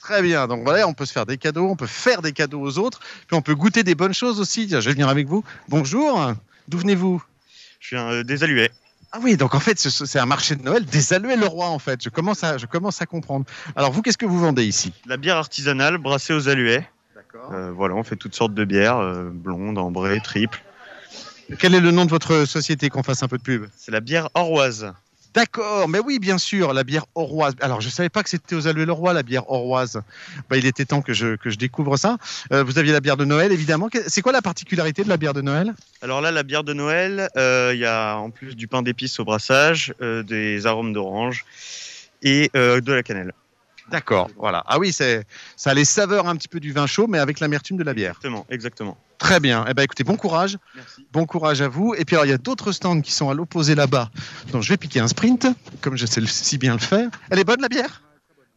Très 0.00 0.22
bien. 0.22 0.46
Donc 0.46 0.62
voilà, 0.62 0.86
on 0.86 0.94
peut 0.94 1.06
se 1.06 1.12
faire 1.12 1.26
des 1.26 1.38
cadeaux, 1.38 1.68
on 1.68 1.76
peut 1.76 1.86
faire 1.86 2.22
des 2.22 2.32
cadeaux 2.32 2.60
aux 2.60 2.78
autres, 2.78 3.00
puis 3.26 3.36
on 3.36 3.42
peut 3.42 3.54
goûter 3.56 3.82
des 3.82 3.94
bonnes 3.96 4.14
choses 4.14 4.38
aussi. 4.40 4.68
Je 4.68 4.76
vais 4.76 4.92
venir 4.92 5.08
avec 5.08 5.26
vous. 5.26 5.44
Bonjour. 5.68 6.34
D'où 6.68 6.78
venez-vous? 6.78 7.22
Je 7.80 7.96
viens 7.96 8.10
euh, 8.10 8.22
des 8.24 8.44
Alluets. 8.44 8.70
Ah 9.12 9.18
oui, 9.22 9.36
donc 9.36 9.54
en 9.54 9.60
fait, 9.60 9.78
ce- 9.78 10.04
c'est 10.04 10.18
un 10.18 10.26
marché 10.26 10.54
de 10.54 10.62
Noël 10.62 10.84
des 10.84 11.12
Alluets 11.14 11.36
le 11.36 11.46
roi 11.46 11.68
en 11.68 11.78
fait. 11.78 12.02
Je 12.02 12.10
commence 12.10 12.44
à, 12.44 12.58
je 12.58 12.66
commence 12.66 13.00
à 13.00 13.06
comprendre. 13.06 13.46
Alors 13.74 13.90
vous, 13.92 14.02
qu'est-ce 14.02 14.18
que 14.18 14.26
vous 14.26 14.38
vendez 14.38 14.64
ici? 14.64 14.92
La 15.06 15.16
bière 15.16 15.36
artisanale 15.36 15.96
brassée 15.98 16.34
aux 16.34 16.48
Alluets. 16.48 16.86
Euh, 17.52 17.72
voilà, 17.72 17.94
on 17.94 18.02
fait 18.02 18.16
toutes 18.16 18.34
sortes 18.34 18.52
de 18.54 18.64
bières, 18.64 18.98
euh, 18.98 19.30
blondes, 19.32 19.78
ambrées, 19.78 20.20
triples. 20.20 20.62
Quel 21.58 21.74
est 21.74 21.80
le 21.80 21.90
nom 21.90 22.04
de 22.04 22.10
votre 22.10 22.44
société 22.44 22.90
qu'on 22.90 23.02
fasse 23.02 23.22
un 23.22 23.28
peu 23.28 23.38
de 23.38 23.42
pub? 23.42 23.66
C'est 23.76 23.90
la 23.92 24.00
bière 24.00 24.28
Oroise. 24.34 24.92
D'accord, 25.38 25.88
mais 25.88 26.00
oui, 26.00 26.18
bien 26.18 26.36
sûr, 26.36 26.72
la 26.72 26.82
bière 26.82 27.06
oroise. 27.14 27.54
Alors, 27.60 27.80
je 27.80 27.86
ne 27.86 27.92
savais 27.92 28.08
pas 28.08 28.24
que 28.24 28.28
c'était 28.28 28.56
aux 28.56 28.66
Alluets-le-Roi, 28.66 29.12
la 29.12 29.22
bière 29.22 29.48
oroise. 29.48 30.02
Bah, 30.50 30.56
il 30.56 30.66
était 30.66 30.84
temps 30.84 31.00
que 31.00 31.12
je, 31.12 31.36
découvre 31.54 31.96
ça. 31.96 32.16
Euh, 32.50 32.64
vous 32.64 32.76
aviez 32.76 32.92
la 32.92 32.98
bière 32.98 33.16
de 33.16 33.24
Noël, 33.24 33.52
évidemment. 33.52 33.88
C'est 34.08 34.20
quoi 34.20 34.32
la 34.32 34.42
particularité 34.42 35.04
de 35.04 35.08
la 35.08 35.16
bière 35.16 35.34
de 35.34 35.40
Noël? 35.40 35.74
Alors 36.02 36.20
là, 36.20 36.32
la 36.32 36.42
bière 36.42 36.64
de 36.64 36.72
Noël, 36.72 37.28
euh, 37.36 37.70
il 37.72 37.78
y 37.78 37.86
a 37.86 38.16
en 38.16 38.30
plus 38.30 38.56
du 38.56 38.66
pain 38.66 38.82
d'épices 38.82 39.20
au 39.20 39.24
brassage, 39.24 39.94
euh, 40.02 40.24
des 40.24 40.66
arômes 40.66 40.92
d'orange 40.92 41.44
et 42.22 42.50
de 42.52 42.92
la 42.92 43.04
cannelle. 43.04 43.32
D'accord, 43.90 44.28
voilà. 44.36 44.62
Ah 44.66 44.78
oui, 44.78 44.92
c'est, 44.92 45.24
ça 45.56 45.70
a 45.70 45.74
les 45.74 45.86
saveurs 45.86 46.28
un 46.28 46.36
petit 46.36 46.48
peu 46.48 46.60
du 46.60 46.72
vin 46.72 46.86
chaud, 46.86 47.06
mais 47.06 47.18
avec 47.18 47.40
l'amertume 47.40 47.78
de 47.78 47.84
la 47.84 47.94
bière. 47.94 48.16
Exactement, 48.16 48.46
exactement. 48.50 48.98
Très 49.18 49.40
bien. 49.40 49.64
Eh 49.68 49.74
ben, 49.74 49.82
écoutez, 49.82 50.04
bon 50.04 50.16
courage. 50.16 50.58
Bon 51.10 51.24
courage 51.24 51.62
à 51.62 51.68
vous. 51.68 51.94
Et 51.96 52.04
puis, 52.04 52.14
alors, 52.14 52.26
il 52.26 52.28
y 52.28 52.34
a 52.34 52.38
d'autres 52.38 52.72
stands 52.72 53.00
qui 53.00 53.12
sont 53.12 53.30
à 53.30 53.34
l'opposé 53.34 53.74
là-bas. 53.74 54.10
Donc, 54.52 54.62
je 54.62 54.68
vais 54.68 54.76
piquer 54.76 55.00
un 55.00 55.08
sprint, 55.08 55.46
comme 55.80 55.96
je 55.96 56.06
sais 56.06 56.20
si 56.26 56.58
bien 56.58 56.74
le 56.74 56.78
faire. 56.78 57.08
Elle 57.30 57.38
est 57.38 57.44
bonne, 57.44 57.60
la 57.62 57.68
bière? 57.68 58.02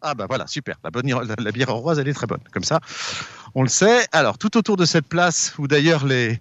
Ah, 0.01 0.13
bah 0.13 0.25
voilà, 0.27 0.47
super. 0.47 0.75
La, 0.83 0.91
bonne, 0.91 1.07
la, 1.07 1.35
la 1.37 1.51
bière 1.51 1.71
rose, 1.71 1.97
elle 1.97 2.07
est 2.07 2.13
très 2.13 2.27
bonne. 2.27 2.41
Comme 2.51 2.63
ça, 2.63 2.79
on 3.55 3.63
le 3.63 3.69
sait. 3.69 4.05
Alors, 4.11 4.37
tout 4.37 4.57
autour 4.57 4.75
de 4.75 4.85
cette 4.85 5.07
place, 5.07 5.53
où 5.57 5.67
d'ailleurs 5.67 6.05
les, 6.05 6.39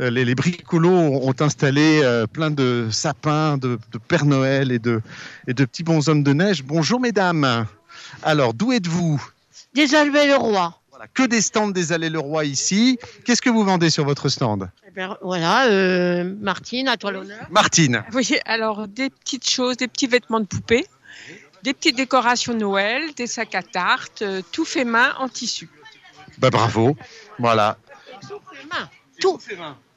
euh, 0.00 0.10
les, 0.10 0.24
les 0.24 0.34
bricolos 0.34 0.90
ont 0.90 1.34
installé 1.40 2.00
euh, 2.02 2.26
plein 2.26 2.50
de 2.50 2.88
sapins, 2.90 3.56
de, 3.56 3.78
de 3.92 3.98
Père 3.98 4.24
Noël 4.24 4.72
et 4.72 4.78
de, 4.78 5.00
et 5.46 5.54
de 5.54 5.64
petits 5.64 5.84
bonshommes 5.84 6.22
de 6.24 6.32
neige. 6.32 6.64
Bonjour, 6.64 6.98
mesdames. 6.98 7.66
Alors, 8.22 8.54
d'où 8.54 8.72
êtes-vous 8.72 9.22
Des 9.74 9.94
Alluets-le-Roi. 9.94 10.74
Voilà, 10.90 11.06
que 11.12 11.24
des 11.24 11.42
stands 11.42 11.68
des 11.68 11.92
Allées-le-Roi 11.92 12.46
ici. 12.46 12.98
Qu'est-ce 13.24 13.42
que 13.42 13.50
vous 13.50 13.64
vendez 13.64 13.90
sur 13.90 14.04
votre 14.04 14.28
stand 14.30 14.70
Eh 14.88 14.90
ben, 14.92 15.18
voilà, 15.20 15.66
euh, 15.66 16.34
Martine, 16.40 16.88
à 16.88 16.96
toi 16.96 17.10
l'honneur. 17.12 17.46
Martine. 17.50 18.02
Oui, 18.14 18.38
alors 18.46 18.88
des 18.88 19.10
petites 19.10 19.48
choses, 19.48 19.76
des 19.76 19.88
petits 19.88 20.06
vêtements 20.06 20.40
de 20.40 20.46
poupée, 20.46 20.86
des 21.62 21.74
petites 21.74 21.96
décorations 21.96 22.54
Noël, 22.54 23.12
des 23.14 23.26
sacs 23.26 23.54
à 23.54 23.62
tarte, 23.62 24.22
euh, 24.22 24.40
tout 24.52 24.64
fait 24.64 24.84
main 24.84 25.12
en 25.18 25.28
tissu. 25.28 25.68
Bah 26.38 26.48
bravo. 26.48 26.96
Voilà. 27.38 27.76
Tout. 29.20 29.38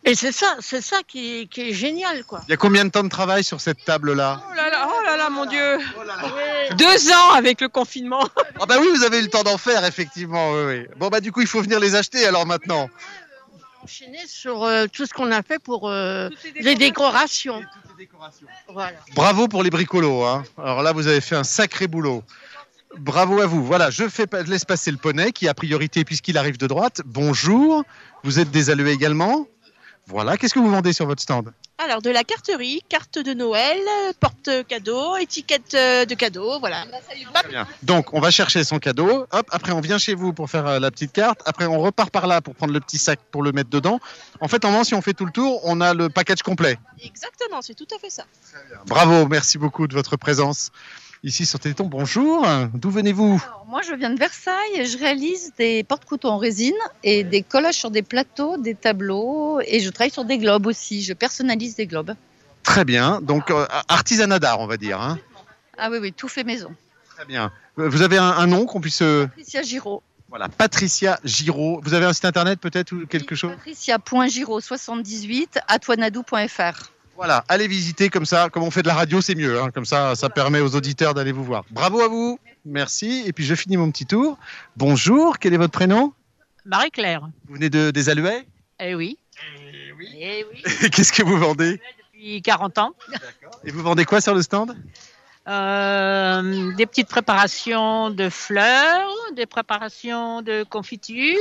Et 0.05 0.15
c'est 0.15 0.31
ça, 0.31 0.55
c'est 0.61 0.81
ça 0.81 0.97
qui, 1.05 1.47
qui 1.49 1.69
est 1.69 1.73
génial, 1.73 2.23
quoi. 2.23 2.41
Il 2.47 2.51
y 2.51 2.53
a 2.53 2.57
combien 2.57 2.85
de 2.85 2.89
temps 2.89 3.03
de 3.03 3.09
travail 3.09 3.43
sur 3.43 3.59
cette 3.59 3.83
table-là? 3.83 4.41
Oh 4.49 4.53
là 4.55 4.69
là, 4.69 4.87
oh 4.89 5.03
là 5.03 5.17
là, 5.17 5.29
mon 5.29 5.45
Dieu 5.45 5.77
Deux 6.77 7.11
ans 7.11 7.31
avec 7.35 7.61
le 7.61 7.69
confinement. 7.69 8.27
Ah 8.59 8.65
bah 8.65 8.75
oui, 8.79 8.87
vous 8.95 9.03
avez 9.03 9.19
eu 9.19 9.23
le 9.23 9.29
temps 9.29 9.43
d'en 9.43 9.57
faire, 9.57 9.85
effectivement. 9.85 10.51
oui, 10.51 10.61
oui. 10.65 10.87
Bon 10.97 11.07
bah 11.07 11.19
du 11.19 11.31
coup, 11.31 11.41
il 11.41 11.47
faut 11.47 11.61
venir 11.61 11.79
les 11.79 11.95
acheter 11.95 12.25
alors 12.25 12.45
maintenant. 12.45 12.89
Enchaîner 13.83 14.25
sur 14.27 14.63
euh, 14.63 14.87
tout 14.91 15.05
ce 15.05 15.13
qu'on 15.13 15.31
a 15.31 15.41
fait 15.41 15.57
pour 15.57 15.89
euh, 15.89 16.29
les 16.55 16.75
décorations. 16.75 17.61
Voilà. 18.67 18.97
Bravo 19.15 19.47
pour 19.47 19.63
les 19.63 19.69
bricolos. 19.69 20.23
Hein. 20.23 20.43
Alors 20.57 20.83
là, 20.83 20.91
vous 20.91 21.07
avez 21.07 21.21
fait 21.21 21.35
un 21.35 21.43
sacré 21.43 21.87
boulot. 21.87 22.23
Bravo 22.97 23.39
à 23.39 23.45
vous. 23.45 23.63
Voilà, 23.63 23.89
je 23.89 24.09
fais, 24.09 24.25
laisse 24.47 24.65
passer 24.65 24.91
le 24.91 24.97
poney 24.97 25.31
qui 25.31 25.47
a 25.47 25.53
priorité 25.53 26.03
puisqu'il 26.03 26.37
arrive 26.37 26.57
de 26.57 26.67
droite. 26.67 27.01
Bonjour. 27.05 27.83
Vous 28.23 28.39
êtes 28.39 28.51
des 28.51 28.69
alluets 28.69 28.93
également 28.93 29.47
Voilà. 30.07 30.37
Qu'est-ce 30.37 30.53
que 30.53 30.59
vous 30.59 30.71
vendez 30.71 30.91
sur 30.91 31.05
votre 31.05 31.21
stand? 31.21 31.53
Alors, 31.81 32.01
de 32.01 32.09
la 32.09 32.25
carterie, 32.25 32.83
carte 32.89 33.19
de 33.19 33.33
Noël, 33.33 33.79
porte-cadeau, 34.19 35.15
étiquette 35.15 35.73
euh, 35.75 36.03
de 36.03 36.13
cadeau, 36.13 36.59
voilà. 36.59 36.83
Bien. 37.47 37.65
Donc, 37.83 38.13
on 38.13 38.19
va 38.19 38.31
chercher 38.31 38.65
son 38.65 38.79
cadeau. 38.79 39.25
Hop, 39.31 39.47
après, 39.49 39.71
on 39.71 39.79
vient 39.79 39.97
chez 39.97 40.13
vous 40.13 40.33
pour 40.33 40.49
faire 40.49 40.67
euh, 40.67 40.79
la 40.79 40.91
petite 40.91 41.13
carte. 41.13 41.41
Après, 41.45 41.65
on 41.67 41.79
repart 41.79 42.11
par 42.11 42.27
là 42.27 42.41
pour 42.41 42.53
prendre 42.53 42.73
le 42.73 42.81
petit 42.81 42.97
sac 42.97 43.21
pour 43.31 43.43
le 43.43 43.53
mettre 43.53 43.69
dedans. 43.69 44.01
En 44.41 44.49
fait, 44.49 44.65
en 44.65 44.71
moment, 44.71 44.83
si 44.83 44.93
on 44.93 45.01
fait 45.01 45.13
tout 45.13 45.25
le 45.25 45.31
tour, 45.31 45.61
on 45.63 45.79
a 45.79 45.93
le 45.93 46.09
package 46.09 46.41
complet. 46.43 46.77
Exactement, 47.01 47.61
c'est 47.61 47.75
tout 47.75 47.87
à 47.95 47.97
fait 47.97 48.09
ça. 48.09 48.25
Bravo, 48.85 49.27
merci 49.29 49.57
beaucoup 49.57 49.87
de 49.87 49.93
votre 49.93 50.17
présence 50.17 50.71
ici 51.23 51.45
sur 51.45 51.59
Téléthon. 51.59 51.85
Bonjour, 51.85 52.45
d'où 52.73 52.89
venez-vous? 52.89 53.41
Moi, 53.67 53.81
je 53.87 53.93
viens 53.93 54.09
de 54.09 54.17
Versailles 54.19 54.73
et 54.75 54.85
je 54.85 54.97
réalise 54.97 55.53
des 55.57 55.83
porte-couteaux 55.83 56.29
en 56.29 56.37
résine 56.37 56.73
et 57.03 57.23
des 57.23 57.43
collages 57.43 57.75
sur 57.75 57.91
des 57.91 58.01
plateaux, 58.01 58.57
des 58.57 58.75
tableaux 58.75 59.59
et 59.65 59.79
je 59.79 59.89
travaille 59.89 60.11
sur 60.11 60.25
des 60.25 60.37
globes 60.37 60.65
aussi. 60.67 61.01
Je 61.03 61.13
personnalise 61.13 61.75
des 61.75 61.87
globes. 61.87 62.13
Très 62.63 62.83
bien. 62.85 63.21
Donc, 63.21 63.51
euh, 63.51 63.65
artisanat 63.87 64.39
d'art, 64.39 64.59
on 64.59 64.67
va 64.67 64.77
dire. 64.77 64.99
hein. 65.01 65.17
Ah 65.77 65.89
oui, 65.91 65.97
oui, 66.01 66.11
tout 66.13 66.27
fait 66.27 66.43
maison. 66.43 66.71
Très 67.15 67.25
bien. 67.25 67.51
Euh, 67.77 67.87
Vous 67.89 68.01
avez 68.01 68.17
un, 68.17 68.23
un 68.29 68.47
nom 68.47 68.65
qu'on 68.65 68.81
puisse. 68.81 69.01
euh, 69.01 69.27
Patricia 69.27 69.61
Giraud. 69.61 70.01
Voilà, 70.29 70.47
Patricia 70.49 71.19
Giraud. 71.23 71.79
Vous 71.83 71.93
avez 71.93 72.05
un 72.05 72.13
site 72.13 72.25
internet 72.25 72.59
peut-être 72.59 72.91
ou 72.93 73.05
quelque 73.07 73.35
chose? 73.35 73.51
Patricia.giraud78 73.51 75.59
atoinadou.fr. 75.67 76.91
Voilà, 77.19 77.43
allez 77.49 77.67
visiter 77.67 78.07
comme 78.09 78.23
ça, 78.23 78.47
comme 78.49 78.63
on 78.63 78.71
fait 78.71 78.81
de 78.81 78.87
la 78.87 78.93
radio, 78.93 79.19
c'est 79.19 79.35
mieux. 79.35 79.59
hein. 79.61 79.71
Comme 79.73 79.83
ça, 79.83 80.15
ça 80.15 80.29
permet 80.29 80.61
aux 80.61 80.73
auditeurs 80.73 81.13
d'aller 81.13 81.33
vous 81.33 81.43
voir. 81.43 81.65
Bravo 81.69 81.99
à 81.99 82.07
vous, 82.07 82.39
merci. 82.63 83.23
Et 83.25 83.33
puis 83.33 83.43
je 83.43 83.55
finis 83.55 83.75
mon 83.75 83.91
petit 83.91 84.05
tour. 84.05 84.37
Bonjour, 84.77 85.37
quel 85.37 85.53
est 85.53 85.57
votre 85.57 85.73
prénom? 85.73 86.13
Marie-Claire. 86.63 87.27
Vous 87.49 87.55
venez 87.55 87.69
de, 87.69 87.91
des 87.91 88.07
Alluets 88.07 88.47
Eh 88.79 88.95
oui. 88.95 89.17
Eh 90.17 90.45
oui. 90.49 90.63
Qu'est-ce 90.91 91.11
que 91.11 91.21
vous 91.23 91.37
vendez? 91.37 91.81
Depuis 92.13 92.41
40 92.41 92.77
ans. 92.77 92.91
Et 93.65 93.71
vous 93.71 93.83
vendez 93.83 94.05
quoi 94.05 94.21
sur 94.21 94.33
le 94.33 94.41
stand? 94.41 94.77
Euh, 95.49 96.73
des 96.75 96.85
petites 96.85 97.09
préparations 97.09 98.11
de 98.11 98.29
fleurs, 98.29 99.09
des 99.35 99.45
préparations 99.45 100.41
de 100.41 100.63
confiture, 100.63 101.35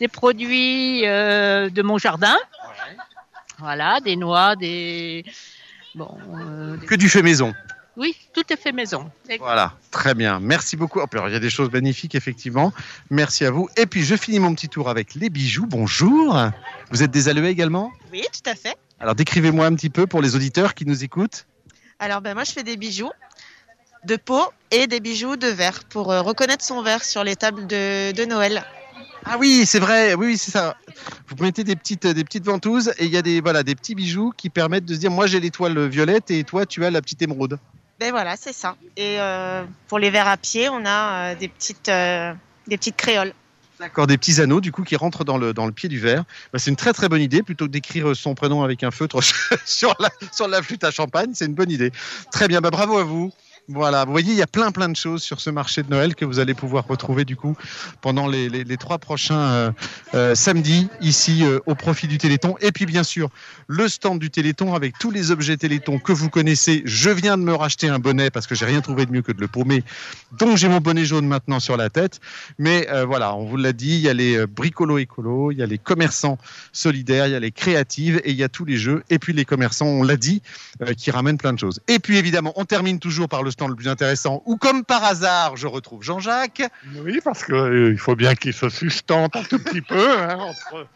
des 0.00 0.08
produits 0.08 1.06
euh, 1.06 1.70
de 1.70 1.80
mon 1.80 1.96
jardin. 1.96 2.36
Voilà, 3.58 4.00
des 4.00 4.16
noix, 4.16 4.56
des. 4.56 5.24
Bon. 5.94 6.16
euh, 6.36 6.76
des- 6.76 6.86
Que 6.86 6.94
du 6.94 7.08
fait 7.08 7.22
maison. 7.22 7.52
Oui, 7.96 8.14
tout 8.32 8.44
est 8.52 8.56
fait 8.56 8.70
maison. 8.70 9.10
Voilà, 9.40 9.72
très 9.90 10.14
bien. 10.14 10.38
Merci 10.38 10.76
beaucoup. 10.76 11.00
Oh, 11.02 11.06
alors, 11.12 11.28
il 11.28 11.32
y 11.32 11.36
a 11.36 11.40
des 11.40 11.50
choses 11.50 11.68
magnifiques, 11.72 12.14
effectivement. 12.14 12.72
Merci 13.10 13.44
à 13.44 13.50
vous. 13.50 13.68
Et 13.76 13.86
puis, 13.86 14.04
je 14.04 14.14
finis 14.14 14.38
mon 14.38 14.54
petit 14.54 14.68
tour 14.68 14.88
avec 14.88 15.16
les 15.16 15.30
bijoux. 15.30 15.66
Bonjour. 15.66 16.40
Vous 16.90 17.02
êtes 17.02 17.10
des 17.10 17.28
Alluets 17.28 17.50
également? 17.50 17.90
Oui, 18.12 18.22
tout 18.32 18.48
à 18.48 18.54
fait. 18.54 18.76
Alors, 19.00 19.16
décrivez-moi 19.16 19.66
un 19.66 19.74
petit 19.74 19.90
peu 19.90 20.06
pour 20.06 20.22
les 20.22 20.36
auditeurs 20.36 20.74
qui 20.74 20.86
nous 20.86 21.02
écoutent. 21.02 21.46
Alors, 21.98 22.20
ben, 22.20 22.34
moi, 22.34 22.44
je 22.44 22.52
fais 22.52 22.62
des 22.62 22.76
bijoux 22.76 23.10
de 24.04 24.14
peau 24.14 24.44
et 24.70 24.86
des 24.86 25.00
bijoux 25.00 25.34
de 25.36 25.48
verre 25.48 25.82
pour 25.82 26.12
euh, 26.12 26.22
reconnaître 26.22 26.64
son 26.64 26.82
verre 26.82 27.02
sur 27.02 27.24
les 27.24 27.34
tables 27.34 27.66
de, 27.66 28.12
de 28.12 28.24
Noël. 28.26 28.62
Ah 29.30 29.36
oui, 29.38 29.66
c'est 29.66 29.78
vrai. 29.78 30.14
Oui, 30.14 30.26
oui, 30.28 30.38
c'est 30.38 30.50
ça. 30.50 30.76
Vous 31.28 31.42
mettez 31.42 31.62
des 31.62 31.76
petites, 31.76 32.06
des 32.06 32.24
petites 32.24 32.46
ventouses 32.46 32.94
et 32.98 33.04
il 33.04 33.10
y 33.10 33.16
a 33.18 33.22
des, 33.22 33.42
voilà, 33.42 33.62
des 33.62 33.74
petits 33.74 33.94
bijoux 33.94 34.32
qui 34.34 34.48
permettent 34.48 34.86
de 34.86 34.94
se 34.94 34.98
dire 34.98 35.10
moi, 35.10 35.26
j'ai 35.26 35.38
l'étoile 35.38 35.86
violette 35.86 36.30
et 36.30 36.44
toi, 36.44 36.64
tu 36.64 36.82
as 36.84 36.90
la 36.90 37.02
petite 37.02 37.20
émeraude. 37.20 37.58
Ben 38.00 38.10
voilà, 38.10 38.36
c'est 38.36 38.54
ça. 38.54 38.76
Et 38.96 39.20
euh, 39.20 39.64
pour 39.88 39.98
les 39.98 40.08
verres 40.08 40.28
à 40.28 40.38
pied, 40.38 40.70
on 40.70 40.82
a 40.86 41.32
euh, 41.32 41.34
des, 41.34 41.48
petites, 41.48 41.90
euh, 41.90 42.32
des 42.68 42.78
petites 42.78 42.96
créoles. 42.96 43.34
D'accord, 43.80 44.06
des 44.06 44.16
petits 44.16 44.40
anneaux 44.40 44.60
du 44.60 44.72
coup 44.72 44.82
qui 44.82 44.96
rentrent 44.96 45.24
dans 45.24 45.36
le, 45.36 45.52
dans 45.52 45.66
le 45.66 45.72
pied 45.72 45.90
du 45.90 45.98
verre. 45.98 46.24
Bah, 46.52 46.58
c'est 46.58 46.70
une 46.70 46.76
très 46.76 46.94
très 46.94 47.08
bonne 47.08 47.20
idée 47.20 47.42
plutôt 47.42 47.66
que 47.66 47.70
d'écrire 47.70 48.16
son 48.16 48.34
prénom 48.34 48.62
avec 48.62 48.82
un 48.82 48.90
feutre 48.90 49.20
sur 49.66 49.94
la, 50.00 50.08
sur 50.32 50.48
la 50.48 50.62
flûte 50.62 50.84
à 50.84 50.90
champagne. 50.90 51.30
C'est 51.34 51.46
une 51.46 51.54
bonne 51.54 51.70
idée. 51.70 51.92
Très 52.32 52.48
bien, 52.48 52.60
bah, 52.60 52.70
bravo 52.70 52.98
à 52.98 53.04
vous. 53.04 53.30
Voilà, 53.70 54.06
vous 54.06 54.12
voyez, 54.12 54.32
il 54.32 54.38
y 54.38 54.42
a 54.42 54.46
plein 54.46 54.72
plein 54.72 54.88
de 54.88 54.96
choses 54.96 55.22
sur 55.22 55.40
ce 55.40 55.50
marché 55.50 55.82
de 55.82 55.90
Noël 55.90 56.14
que 56.14 56.24
vous 56.24 56.38
allez 56.38 56.54
pouvoir 56.54 56.86
retrouver 56.86 57.26
du 57.26 57.36
coup 57.36 57.54
pendant 58.00 58.26
les, 58.26 58.76
trois 58.78 58.96
prochains 58.96 59.40
euh, 59.40 59.70
euh, 60.14 60.34
samedis 60.34 60.88
ici 61.02 61.44
euh, 61.44 61.58
au 61.66 61.74
profit 61.74 62.08
du 62.08 62.16
Téléthon. 62.16 62.56
Et 62.62 62.72
puis 62.72 62.86
bien 62.86 63.02
sûr, 63.02 63.28
le 63.66 63.86
stand 63.88 64.20
du 64.20 64.30
Téléthon 64.30 64.74
avec 64.74 64.98
tous 64.98 65.10
les 65.10 65.32
objets 65.32 65.58
Téléthon 65.58 65.98
que 65.98 66.12
vous 66.12 66.30
connaissez. 66.30 66.80
Je 66.86 67.10
viens 67.10 67.36
de 67.36 67.42
me 67.42 67.52
racheter 67.52 67.90
un 67.90 67.98
bonnet 67.98 68.30
parce 68.30 68.46
que 68.46 68.54
j'ai 68.54 68.64
rien 68.64 68.80
trouvé 68.80 69.04
de 69.04 69.12
mieux 69.12 69.20
que 69.20 69.32
de 69.32 69.40
le 69.42 69.48
paumer. 69.48 69.84
Donc 70.38 70.56
j'ai 70.56 70.68
mon 70.70 70.80
bonnet 70.80 71.04
jaune 71.04 71.26
maintenant 71.26 71.60
sur 71.60 71.76
la 71.76 71.90
tête. 71.90 72.20
Mais 72.58 72.88
voilà, 73.06 73.34
on 73.34 73.44
vous 73.44 73.58
l'a 73.58 73.74
dit, 73.74 73.96
il 73.96 74.00
y 74.00 74.08
a 74.08 74.14
les 74.14 74.46
bricolos 74.46 74.96
écolos, 74.96 75.52
il 75.52 75.58
y 75.58 75.62
a 75.62 75.66
les 75.66 75.78
commerçants 75.78 76.38
solidaires, 76.72 77.26
il 77.26 77.32
y 77.32 77.36
a 77.36 77.40
les 77.40 77.52
créatives 77.52 78.22
et 78.24 78.30
il 78.30 78.36
y 78.36 78.44
a 78.44 78.48
tous 78.48 78.64
les 78.64 78.78
jeux. 78.78 79.02
Et 79.10 79.18
puis 79.18 79.34
les 79.34 79.44
commerçants, 79.44 79.86
on 79.86 80.02
l'a 80.02 80.16
dit, 80.16 80.40
qui 80.96 81.10
ramènent 81.10 81.36
plein 81.36 81.52
de 81.52 81.58
choses. 81.58 81.80
Et 81.86 81.98
puis 81.98 82.16
évidemment, 82.16 82.54
on 82.56 82.64
termine 82.64 82.98
toujours 82.98 83.28
par 83.28 83.42
le 83.42 83.50
le 83.66 83.74
plus 83.74 83.88
intéressant, 83.88 84.42
où 84.46 84.56
comme 84.56 84.84
par 84.84 85.02
hasard, 85.02 85.56
je 85.56 85.66
retrouve 85.66 86.02
Jean-Jacques. 86.04 86.62
Oui, 87.02 87.20
parce 87.24 87.44
qu'il 87.44 87.96
faut 87.98 88.14
bien 88.14 88.34
qu'il 88.36 88.52
se 88.52 88.68
sustente 88.68 89.34
un 89.34 89.42
tout 89.42 89.58
petit 89.58 89.80
peu. 89.82 90.18
hein, 90.20 90.36
entre- 90.38 90.86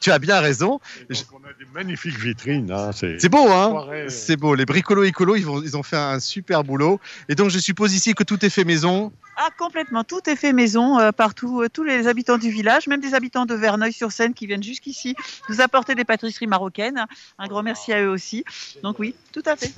Tu 0.00 0.10
as 0.10 0.18
bien 0.18 0.40
raison. 0.40 0.80
On 1.08 1.36
a 1.44 1.52
des 1.58 1.66
magnifiques 1.72 2.18
vitrines. 2.18 2.72
hein, 2.72 2.90
C'est 2.92 3.28
beau, 3.28 3.48
hein 3.48 3.86
euh, 3.90 4.08
C'est 4.08 4.36
beau. 4.36 4.54
Les 4.56 4.64
bricolos 4.64 5.04
écolos, 5.04 5.36
ils, 5.36 5.44
vont- 5.46 5.62
ils 5.62 5.76
ont 5.76 5.82
fait 5.84 5.96
un 5.98 6.18
super 6.18 6.64
boulot. 6.64 6.98
Et 7.28 7.34
donc, 7.36 7.50
je 7.50 7.58
suppose 7.60 7.94
ici 7.94 8.14
que 8.14 8.24
tout 8.24 8.44
est 8.44 8.50
fait 8.50 8.64
maison. 8.64 9.12
Ah, 9.36 9.48
complètement. 9.56 10.02
Tout 10.02 10.20
est 10.28 10.34
fait 10.36 10.52
maison 10.52 10.98
euh, 10.98 11.12
partout. 11.12 11.62
Euh, 11.62 11.68
tous 11.72 11.84
les 11.84 12.08
habitants 12.08 12.38
du 12.38 12.50
village, 12.50 12.88
même 12.88 13.00
des 13.00 13.14
habitants 13.14 13.46
de 13.46 13.54
Verneuil-sur-Seine 13.54 14.34
qui 14.34 14.46
viennent 14.46 14.62
jusqu'ici 14.64 15.14
nous 15.48 15.60
apporter 15.60 15.94
des 15.94 16.04
pâtisseries 16.04 16.48
marocaines. 16.48 17.06
Un 17.38 17.46
grand 17.46 17.62
merci 17.62 17.92
à 17.92 18.02
eux 18.02 18.08
aussi. 18.10 18.44
Donc 18.82 18.98
oui, 18.98 19.14
tout 19.32 19.42
à 19.46 19.54
fait. 19.54 19.72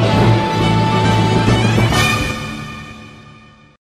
Thank 0.00 0.62
you. 0.62 0.67